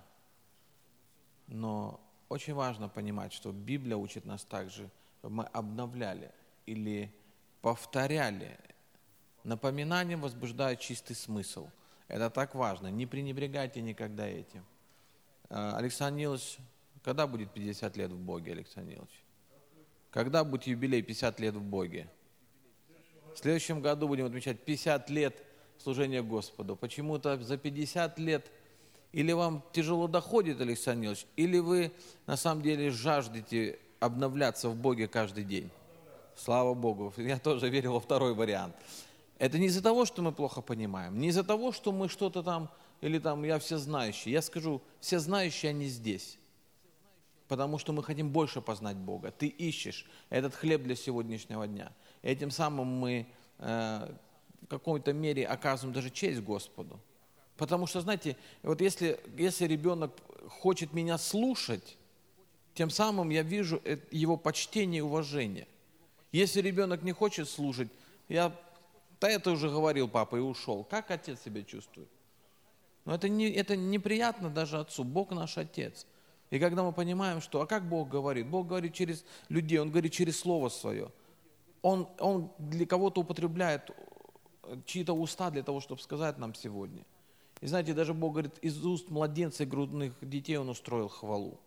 [1.48, 2.00] Но
[2.30, 6.32] очень важно понимать, что Библия учит нас также, чтобы мы обновляли
[6.66, 7.14] или
[7.62, 8.58] повторяли.
[9.44, 11.70] Напоминание возбуждает чистый смысл.
[12.08, 12.88] Это так важно.
[12.88, 14.66] Не пренебрегайте никогда этим.
[15.50, 16.58] А, Александр Нилович,
[17.04, 19.24] когда будет 50 лет в Боге, Александр Нилович?
[20.12, 22.10] Когда будет юбилей 50 лет в Боге?
[23.34, 25.42] В следующем году будем отмечать 50 лет
[25.78, 26.76] служения Господу.
[26.76, 28.52] Почему-то за 50 лет
[29.14, 31.92] или вам тяжело доходит, Александр Нилович, или вы
[32.28, 35.70] на самом деле жаждете обновляться в Боге каждый день.
[36.36, 37.14] Слава Богу.
[37.18, 38.76] Я тоже верил во второй вариант.
[39.38, 42.70] Это не из-за того, что мы плохо понимаем, не из-за того, что мы что-то там,
[43.02, 44.30] или там я все знающий.
[44.30, 46.38] Я скажу, все знающие, они здесь.
[47.48, 49.32] Потому что мы хотим больше познать Бога.
[49.32, 51.92] Ты ищешь этот хлеб для сегодняшнего дня.
[52.22, 53.28] Этим самым мы
[53.58, 54.14] э,
[54.62, 57.00] в какой-то мере оказываем даже честь Господу.
[57.58, 60.12] Потому что, знаете, вот если, если ребенок
[60.50, 61.98] хочет меня слушать,
[62.74, 65.68] тем самым я вижу его почтение и уважение.
[66.32, 67.90] Если ребенок не хочет служить,
[68.30, 68.56] я,
[69.20, 70.84] да это уже говорил папа и ушел.
[70.84, 72.10] Как отец себя чувствует?
[73.06, 75.04] Но это, не, это неприятно даже отцу.
[75.04, 76.06] Бог наш отец.
[76.50, 78.48] И когда мы понимаем, что, а как Бог говорит?
[78.48, 81.12] Бог говорит через людей, Он говорит через Слово Свое.
[81.82, 83.90] Он, он для кого-то употребляет
[84.86, 87.04] чьи-то уста для того, чтобы сказать нам сегодня.
[87.62, 91.60] И знаете, даже Бог говорит, из уст младенца и грудных детей Он устроил хвалу.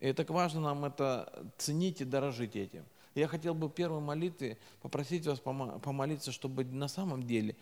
[0.00, 2.84] И так важно нам это ценить и дорожить этим.
[3.14, 7.56] Я хотел бы первой молитве попросить вас помолиться, чтобы на самом деле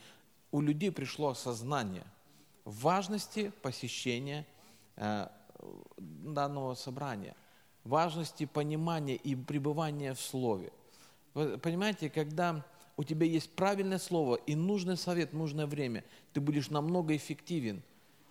[0.52, 2.04] у людей пришло осознание
[2.64, 4.46] важности посещения
[4.96, 5.28] э,
[5.98, 7.34] данного собрания,
[7.84, 10.72] важности понимания и пребывания в Слове.
[11.34, 12.64] Вы понимаете, когда
[12.96, 17.82] у тебя есть правильное слово и нужный совет, нужное время, ты будешь намного эффективен.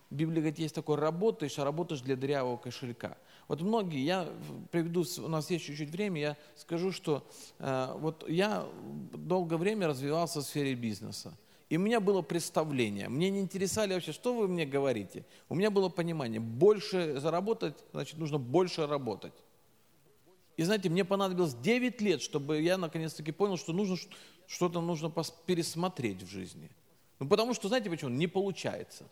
[0.10, 3.18] В Библии говорит, есть такое, работаешь, а работаешь для дырявого кошелька–
[3.50, 4.30] вот многие, я
[4.70, 8.64] приведу, у нас есть чуть-чуть время, я скажу, что э, вот я
[9.12, 11.36] долгое время развивался в сфере бизнеса.
[11.68, 13.10] И у меня было представление.
[13.10, 15.26] Мне не интересовали вообще, что вы мне говорите.
[15.50, 19.34] У меня было понимание, больше заработать, значит, нужно больше работать.
[20.56, 23.98] И знаете, мне понадобилось 9 лет, чтобы я наконец-таки понял, что нужно
[24.46, 25.12] что-то нужно
[25.48, 26.70] пересмотреть в жизни.
[27.18, 28.12] Ну, потому что, знаете почему?
[28.12, 29.06] Не получается.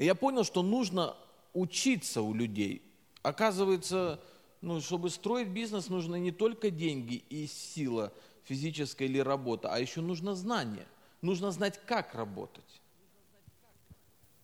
[0.00, 1.14] И я понял, что нужно
[1.52, 2.82] учиться у людей,
[3.22, 4.18] Оказывается,
[4.62, 8.12] ну, чтобы строить бизнес, нужно не только деньги и сила
[8.44, 10.86] физическая или работа, а еще нужно знание.
[11.20, 12.80] Нужно знать, как работать.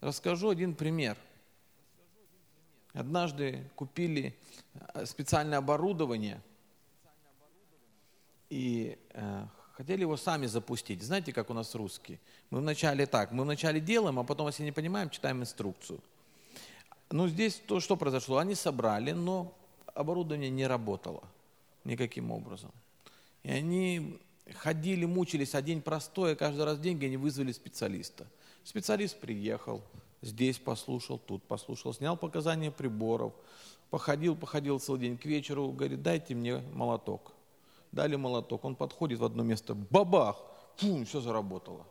[0.02, 1.16] Расскажу один пример.
[2.92, 4.38] Однажды купили
[4.74, 6.42] э, специальное оборудование
[8.50, 9.46] и э,
[9.76, 11.02] хотели его сами запустить.
[11.02, 12.18] Знаете, как у нас русские?
[12.50, 16.00] Мы вначале так, мы вначале делаем, а потом, если не понимаем, читаем инструкцию.
[17.10, 18.38] Ну, здесь то, что произошло?
[18.38, 19.52] Они собрали, но
[19.94, 21.22] оборудование не работало
[21.84, 22.72] никаким образом.
[23.42, 24.18] И они
[24.54, 28.26] ходили, мучились, а день простой, а каждый раз деньги они вызвали специалиста.
[28.64, 29.82] Специалист приехал,
[30.22, 33.34] здесь послушал, тут послушал, снял показания приборов,
[33.90, 37.35] походил, походил целый день, к вечеру говорит, дайте мне молоток.
[37.96, 40.36] Дали молоток, он подходит в одно место, бабах,
[40.78, 41.86] пум, все заработало.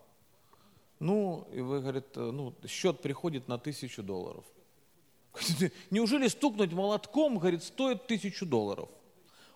[0.99, 4.45] Ну, и вы, говорит, ну, счет приходит на тысячу долларов.
[5.89, 8.88] Неужели стукнуть молотком, говорит, стоит тысячу долларов?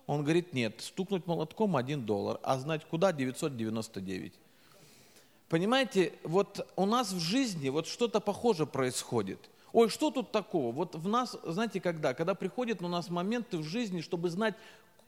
[0.07, 4.33] Он говорит, нет, стукнуть молотком один доллар, а знать куда 999.
[5.49, 9.51] Понимаете, вот у нас в жизни вот что-то похоже происходит.
[9.71, 10.71] Ой, что тут такого?
[10.71, 12.15] Вот в нас, знаете, когда?
[12.15, 14.55] Когда приходят у нас моменты в жизни, чтобы знать,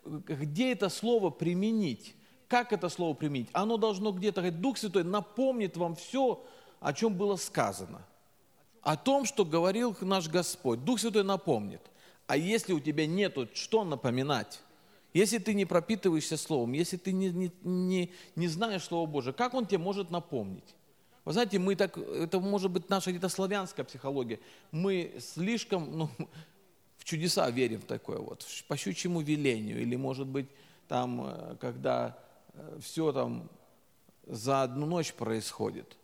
[0.06, 2.16] где это слово применить.
[2.47, 3.49] Как это слово применить?
[3.54, 6.43] Оно должно где-то, Дух Святой напомнит вам все,
[6.80, 8.06] о чем было сказано.
[8.82, 10.84] О том, что говорил наш Господь.
[10.84, 11.82] Дух Святой напомнит.
[12.28, 14.62] А если у тебя нету, что напоминать?
[15.14, 19.54] Если ты не пропитываешься Словом, если ты не, не, не, не знаешь Слово Божие, как
[19.54, 20.76] Он тебе может напомнить?
[21.26, 24.39] Вы знаете, мы так, это может быть наша где-то славянская психология.
[24.72, 26.10] Мы слишком ну,
[27.02, 29.82] в чудеса верим в такое вот, по щучьему велению.
[29.82, 30.47] Или может быть
[30.88, 32.16] там, э, когда
[32.54, 33.49] э, все там
[34.28, 35.97] за одну ночь происходит.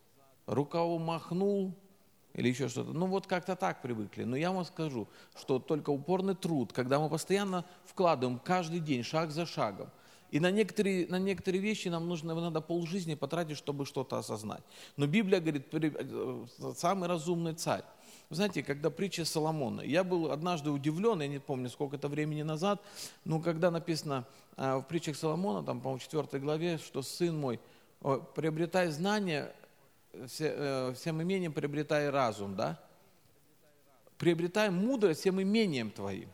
[0.46, 1.72] Рукаву махнул,
[2.34, 2.92] или еще что-то.
[2.92, 4.24] Ну вот как-то так привыкли.
[4.24, 9.30] Но я вам скажу, что только упорный труд, когда мы постоянно вкладываем каждый день, шаг
[9.30, 9.90] за шагом,
[10.32, 14.64] и на некоторые, на некоторые вещи нам нужно, надо полжизни потратить, чтобы что-то осознать.
[14.96, 16.46] Но Библия говорит, э,
[16.76, 17.84] самый разумный царь.
[18.30, 22.42] Вы знаете, когда притча Соломона, я был однажды удивлен, я не помню, сколько это времени
[22.42, 22.82] назад,
[23.24, 24.26] но когда написано
[24.56, 27.58] э, в притчах Соломона, там, по-моему, в 4 главе, что сын мой,
[28.34, 29.54] приобретай знания,
[30.12, 32.80] Э, всем имением приобретай разум, да?
[34.16, 36.28] Приобретай мудрость всем имением твоим.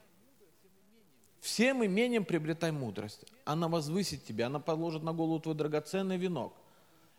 [1.41, 3.25] Всем имением приобретай мудрость.
[3.45, 6.55] Она возвысит тебя, она положит на голову твой драгоценный венок.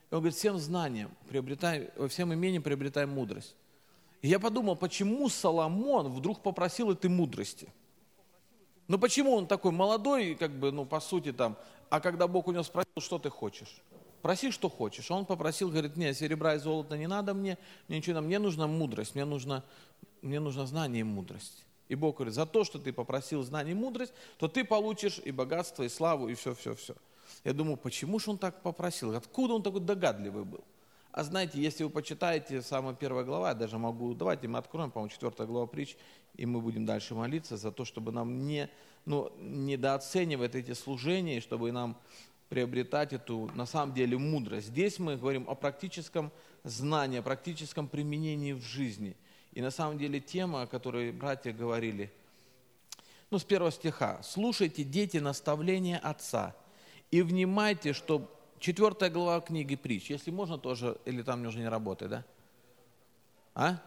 [0.10, 3.56] И он говорит, всем знанием приобретай, всем имением приобретай мудрость.
[4.22, 7.72] И я подумал, почему Соломон вдруг попросил этой мудрости?
[8.88, 11.58] Ну почему он такой молодой, как бы, ну по сути там,
[11.90, 13.82] а когда Бог у него спросил, что ты хочешь?
[14.26, 15.12] проси, что хочешь.
[15.12, 19.14] Он попросил, говорит, нет, серебра и золота не надо мне, мне ничего, мне нужна мудрость,
[19.14, 19.64] мне нужно,
[20.24, 21.64] мне нужно знание и мудрость.
[21.90, 25.30] И Бог говорит, за то, что ты попросил знание и мудрость, то ты получишь и
[25.30, 26.96] богатство, и славу, и все-все-все.
[27.44, 29.16] Я думаю, почему же он так попросил?
[29.16, 30.64] Откуда он такой догадливый был?
[31.16, 35.10] А знаете, если вы почитаете самая первая глава, я даже могу, давайте мы откроем, по-моему,
[35.10, 35.96] четвертая глава притч,
[36.36, 38.70] и мы будем дальше молиться за то, чтобы нам не,
[39.06, 41.98] ну, недооценивать эти служения, чтобы нам
[42.50, 44.68] приобретать эту, на самом деле, мудрость.
[44.68, 46.34] Здесь мы говорим о практическом
[46.66, 49.16] знании, о практическом применении в жизни.
[49.54, 52.12] И на самом деле тема, о которой братья говорили,
[53.32, 54.20] ну, с первого стиха.
[54.22, 56.54] «Слушайте, дети, наставления отца,
[57.10, 60.10] и внимайте, что...» Четвертая глава книги притч.
[60.10, 62.26] Если можно тоже, или там уже не работает, да?
[63.54, 63.82] А?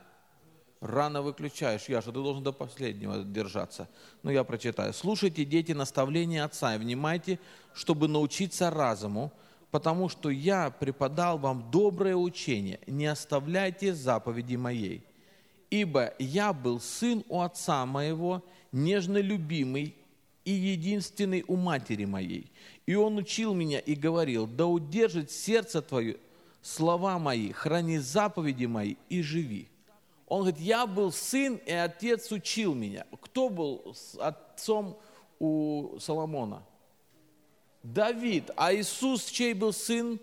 [0.81, 3.89] Рано выключаешь, Яша, ты должен до последнего держаться.
[4.23, 4.93] Ну, я прочитаю.
[4.95, 7.41] «Слушайте, дети, наставления отца, и внимайте,
[7.75, 9.33] чтобы научиться разуму,
[9.73, 15.05] потому что я преподал вам доброе учение, не оставляйте заповеди моей.
[15.71, 19.97] Ибо я был сын у отца моего, нежно любимый
[20.49, 22.51] и единственный у матери моей.
[22.87, 26.17] И он учил меня и говорил, да удержит сердце твое
[26.63, 29.69] слова мои, храни заповеди мои и живи.
[30.27, 33.05] Он говорит, я был сын, и отец учил меня.
[33.21, 34.97] Кто был отцом
[35.39, 36.63] у Соломона?
[37.83, 38.51] Давид.
[38.57, 40.19] А Иисус чей был сын?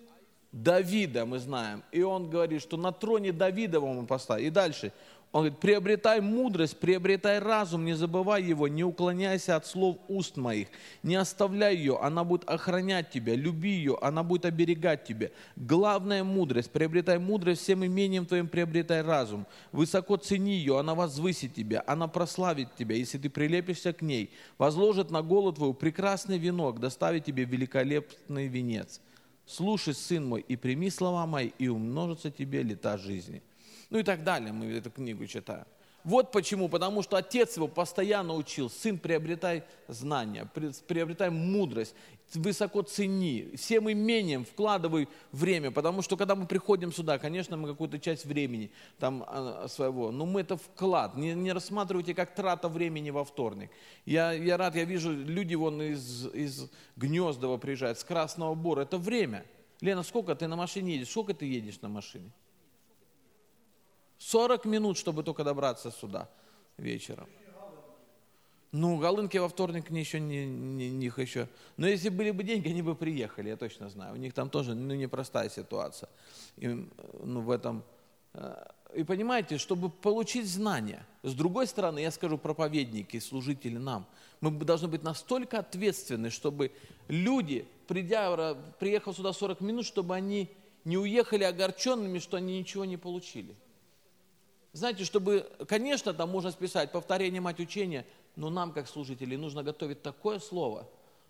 [0.52, 1.84] Давида, мы знаем.
[1.92, 4.44] И он говорит, что на троне Давида он поставил.
[4.44, 4.92] И дальше.
[5.36, 10.70] Он говорит, приобретай мудрость, приобретай разум, не забывай его, не уклоняйся от слов уст моих,
[11.04, 15.32] не оставляй ее, она будет охранять тебя, люби ее, она будет оберегать тебя.
[15.58, 19.46] Главная мудрость, приобретай мудрость, всем имением твоим приобретай разум.
[19.74, 25.12] Высоко цени ее, она возвысит тебя, она прославит тебя, если ты прилепишься к ней, возложит
[25.12, 29.02] на голову твою прекрасный венок, доставит тебе великолепный венец.
[29.46, 33.44] Слушай, сын мой, и прими слова мои, и умножится тебе лета жизни.
[33.90, 35.66] Ну и так далее, мы эту книгу читаем.
[36.06, 40.48] Вот почему, потому что отец его постоянно учил, сын, приобретай знания,
[40.88, 41.96] приобретай мудрость,
[42.36, 47.98] высоко цени, всем имением вкладывай время, потому что когда мы приходим сюда, конечно, мы какую-то
[47.98, 48.70] часть времени
[49.00, 53.72] там а, своего, но мы это вклад, не, не рассматривайте как трата времени во вторник.
[54.06, 59.00] Я, я рад, я вижу, люди вон из, из Гнездова приезжают, с Красного Бора, это
[59.00, 59.44] время.
[59.82, 61.10] Лена, сколько ты на машине едешь?
[61.10, 62.32] Сколько ты едешь на машине?
[64.18, 66.30] 40 минут, чтобы только добраться сюда
[66.78, 67.28] вечером.
[68.72, 71.48] Ну, Галынки во вторник не еще не, не, них еще.
[71.78, 74.16] Но если были бы деньги, они бы приехали, я точно знаю.
[74.16, 76.10] У них там тоже ну, непростая ситуация.
[76.58, 76.68] И,
[77.24, 77.84] ну, в этом.
[78.34, 84.06] Э, и понимаете, чтобы получить знания, с другой стороны, я скажу проповедники, служители нам,
[84.42, 86.72] мы должны быть настолько ответственны, чтобы
[87.08, 90.50] люди, придя, приехав сюда 40 минут, чтобы они
[90.84, 93.56] не уехали огорченными, что они ничего не получили.
[94.76, 98.06] Знаете, чтобы, конечно, там можно списать повторение мать учения,
[98.36, 100.86] но нам, как служителей, нужно готовить такое слово,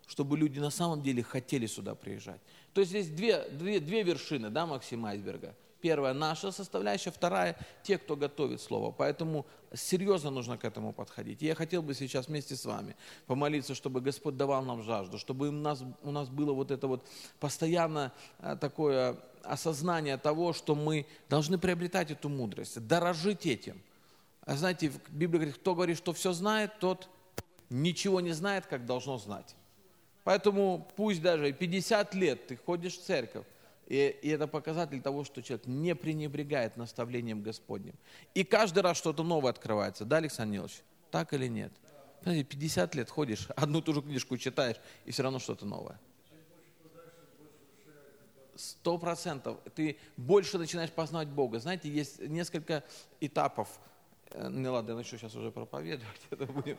[0.08, 2.40] чтобы люди на самом деле хотели сюда приезжать.
[2.74, 5.54] То есть здесь две, две, две вершины, да, Максима Айсберга.
[5.86, 8.90] Первая наша составляющая, вторая те, кто готовит слово.
[8.90, 11.44] Поэтому серьезно нужно к этому подходить.
[11.44, 12.96] И я хотел бы сейчас вместе с вами
[13.28, 17.06] помолиться, чтобы Господь давал нам жажду, чтобы у нас, у нас было вот это вот
[17.38, 23.80] постоянно э, такое осознание того, что мы должны приобретать эту мудрость, дорожить этим.
[24.40, 27.08] А знаете, в Библии говорит, кто говорит, что все знает, тот
[27.70, 29.54] ничего не знает, как должно знать.
[30.24, 33.44] Поэтому пусть даже 50 лет ты ходишь в церковь,
[33.86, 37.94] и, и это показатель того, что человек не пренебрегает наставлением Господним.
[38.34, 40.04] И каждый раз что-то новое открывается.
[40.04, 40.82] Да, Александр Нилович?
[41.10, 41.72] Так или нет?
[42.22, 45.98] Знаете, 50 лет ходишь, одну ту же книжку читаешь, и все равно что-то новое
[48.56, 49.58] сто процентов.
[49.74, 51.58] Ты больше начинаешь познавать Бога.
[51.58, 52.84] Знаете, есть несколько
[53.20, 53.68] этапов.
[54.30, 56.78] Э, не ладно, я начну сейчас уже проповедовать, это будем,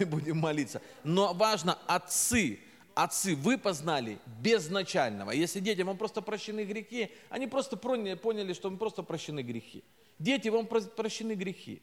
[0.10, 0.80] будем молиться.
[1.04, 2.60] Но важно, отцы,
[2.96, 5.30] отцы, вы познали безначального.
[5.30, 9.84] Если детям вам просто прощены грехи, они просто поняли, что вам просто прощены грехи.
[10.18, 11.80] Дети, вам прощены грехи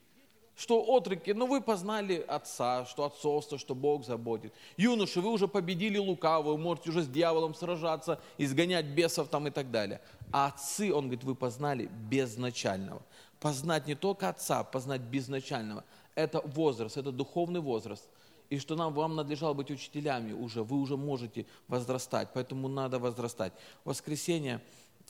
[0.55, 4.53] что отроки, ну вы познали отца, что отцовство, что Бог заботит.
[4.77, 9.51] Юноши, вы уже победили лукавого, вы можете уже с дьяволом сражаться, изгонять бесов там и
[9.51, 10.01] так далее.
[10.31, 13.01] А отцы, он говорит, вы познали безначального.
[13.39, 15.83] Познать не только отца, познать безначального.
[16.15, 18.07] Это возраст, это духовный возраст.
[18.49, 23.53] И что нам, вам надлежало быть учителями уже, вы уже можете возрастать, поэтому надо возрастать.
[23.83, 24.61] В воскресенье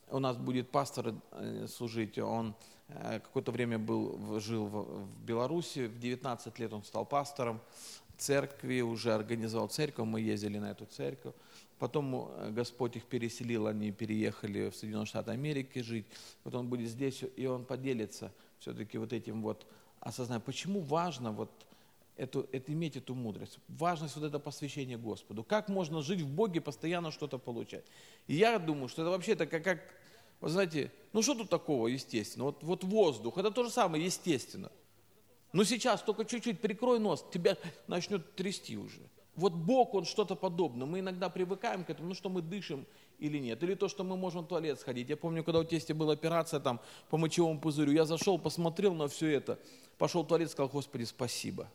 [0.09, 2.55] у нас будет пастор э, служить, он
[2.89, 7.61] Э, какое-то время был, жил в, Беларуси, в 19 лет он стал пастором
[8.17, 11.33] церкви, уже организовал церковь, мы ездили на эту церковь.
[11.79, 16.05] Потом э, Господь их переселил, они переехали в Соединенные Штаты Америки жить.
[16.43, 19.65] Вот он будет здесь, и он поделится все-таки вот этим вот
[19.99, 20.43] осознанием.
[20.45, 21.49] Почему важно вот
[22.15, 25.43] эту, это, иметь эту мудрость, важность вот это посвящение Господу.
[25.43, 27.85] Как можно жить в Боге, постоянно что-то получать.
[28.27, 29.79] И я думаю, что это вообще это как, как
[30.41, 32.45] вы знаете, ну что тут такого естественно?
[32.45, 34.71] Вот, вот воздух, это то же самое естественно.
[35.53, 37.57] Но сейчас только чуть-чуть прикрой нос, тебя
[37.87, 39.01] начнет трясти уже.
[39.35, 40.85] Вот Бог, Он что-то подобное.
[40.85, 42.85] Мы иногда привыкаем к этому, ну что мы дышим
[43.17, 43.63] или нет.
[43.63, 45.09] Или то, что мы можем в туалет сходить.
[45.09, 49.07] Я помню, когда у тесте была операция там по мочевому пузырю, я зашел, посмотрел на
[49.07, 49.59] все это,
[49.97, 51.67] пошел в туалет, сказал, Господи, спасибо.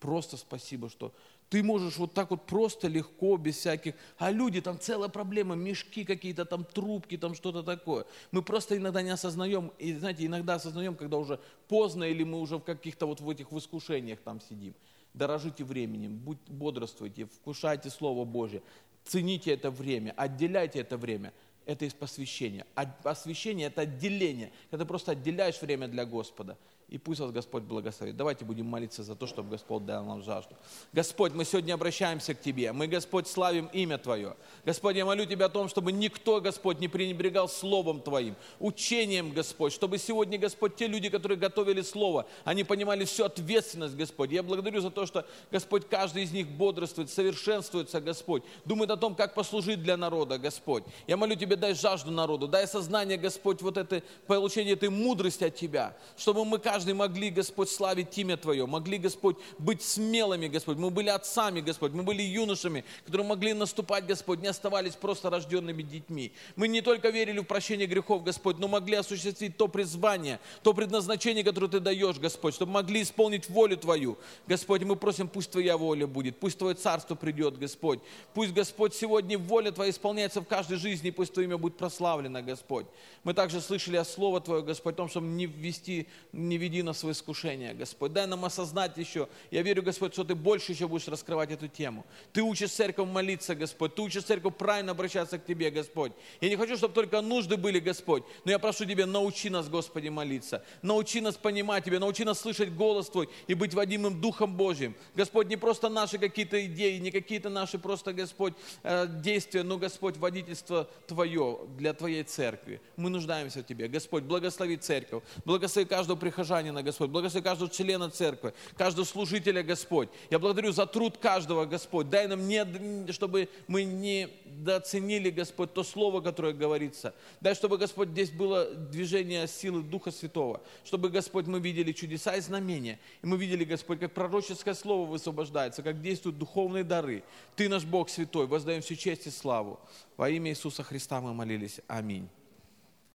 [0.00, 1.12] Просто спасибо, что
[1.50, 3.94] ты можешь вот так вот просто легко, без всяких...
[4.18, 8.04] А люди, там целая проблема, мешки какие-то, там трубки, там что-то такое.
[8.30, 12.58] Мы просто иногда не осознаем, и знаете, иногда осознаем, когда уже поздно, или мы уже
[12.58, 14.74] в каких-то вот в этих воскушениях там сидим.
[15.14, 18.62] Дорожите временем, будь, бодрствуйте, вкушайте Слово Божье,
[19.04, 21.32] цените это время, отделяйте это время.
[21.64, 22.66] Это из посвящения.
[23.02, 26.56] Посвящение– это отделение, когда ты просто отделяешь время для Господа.
[26.88, 28.16] И пусть вас Господь благословит.
[28.16, 30.56] Давайте будем молиться за то, чтобы Господь дал нам жажду.
[30.94, 32.72] Господь, мы сегодня обращаемся к Тебе.
[32.72, 34.34] Мы, Господь, славим имя Твое.
[34.64, 39.74] Господь, я молю Тебя о том, чтобы никто, Господь, не пренебрегал Словом Твоим, учением, Господь,
[39.74, 44.30] чтобы сегодня, Господь, те люди, которые готовили Слово, они понимали всю ответственность, Господь.
[44.30, 49.14] Я благодарю за то, что, Господь, каждый из них бодрствует, совершенствуется, Господь, думает о том,
[49.14, 50.84] как послужить для народа, Господь.
[51.06, 55.54] Я молю Тебя, дай жажду народу, дай сознание, Господь, вот это получение этой мудрости от
[55.54, 60.78] Тебя, чтобы мы каждый каждый могли, Господь, славить имя Твое, могли, Господь, быть смелыми, Господь.
[60.78, 65.82] Мы были отцами, Господь, мы были юношами, которые могли наступать, Господь, не оставались просто рожденными
[65.82, 66.30] детьми.
[66.54, 71.42] Мы не только верили в прощение грехов, Господь, но могли осуществить то призвание, то предназначение,
[71.42, 74.16] которое Ты даешь, Господь, чтобы могли исполнить волю Твою.
[74.46, 77.98] Господь, мы просим, пусть Твоя воля будет, пусть Твое царство придет, Господь.
[78.34, 82.86] Пусть, Господь, сегодня воля Твоя исполняется в каждой жизни, пусть Твое имя будет прославлено, Господь.
[83.24, 86.82] Мы также слышали о Слово Твое, Господь, о том, чтобы не ввести, не вести веди
[86.82, 88.12] нас в искушение, Господь.
[88.12, 89.28] Дай нам осознать еще.
[89.50, 92.04] Я верю, Господь, что Ты больше еще будешь раскрывать эту тему.
[92.32, 93.94] Ты учишь церковь молиться, Господь.
[93.94, 96.12] Ты учишь церковь правильно обращаться к Тебе, Господь.
[96.42, 98.22] Я не хочу, чтобы только нужды были, Господь.
[98.44, 100.62] Но я прошу Тебя, научи нас, Господи, молиться.
[100.82, 104.94] Научи нас понимать Тебя, научи нас слышать голос Твой и быть водимым Духом Божьим.
[105.14, 108.52] Господь, не просто наши какие-то идеи, не какие-то наши просто, Господь,
[108.82, 112.80] э, действия, но, Господь, водительство Твое для Твоей церкви.
[112.96, 113.88] Мы нуждаемся в Тебе.
[113.88, 120.08] Господь, благослови церковь, благослови каждого прихожанина, Господь, благослови каждого члена церкви, каждого служителя, Господь.
[120.30, 122.08] Я благодарю за труд каждого, Господь.
[122.08, 127.14] Дай нам, не, чтобы мы не дооценили, Господь, то слово, которое говорится.
[127.40, 132.40] Дай, чтобы, Господь, здесь было движение силы Духа Святого, чтобы, Господь, мы видели чудеса и
[132.40, 132.98] знамения.
[133.22, 137.22] И мы видели, Господь, как пророческое слово высвобождается, как действуют духовные дары.
[137.56, 139.78] Ты наш Бог Святой, воздаем всю честь и славу.
[140.16, 141.80] Во имя Иисуса Христа мы молились.
[141.86, 142.28] Аминь.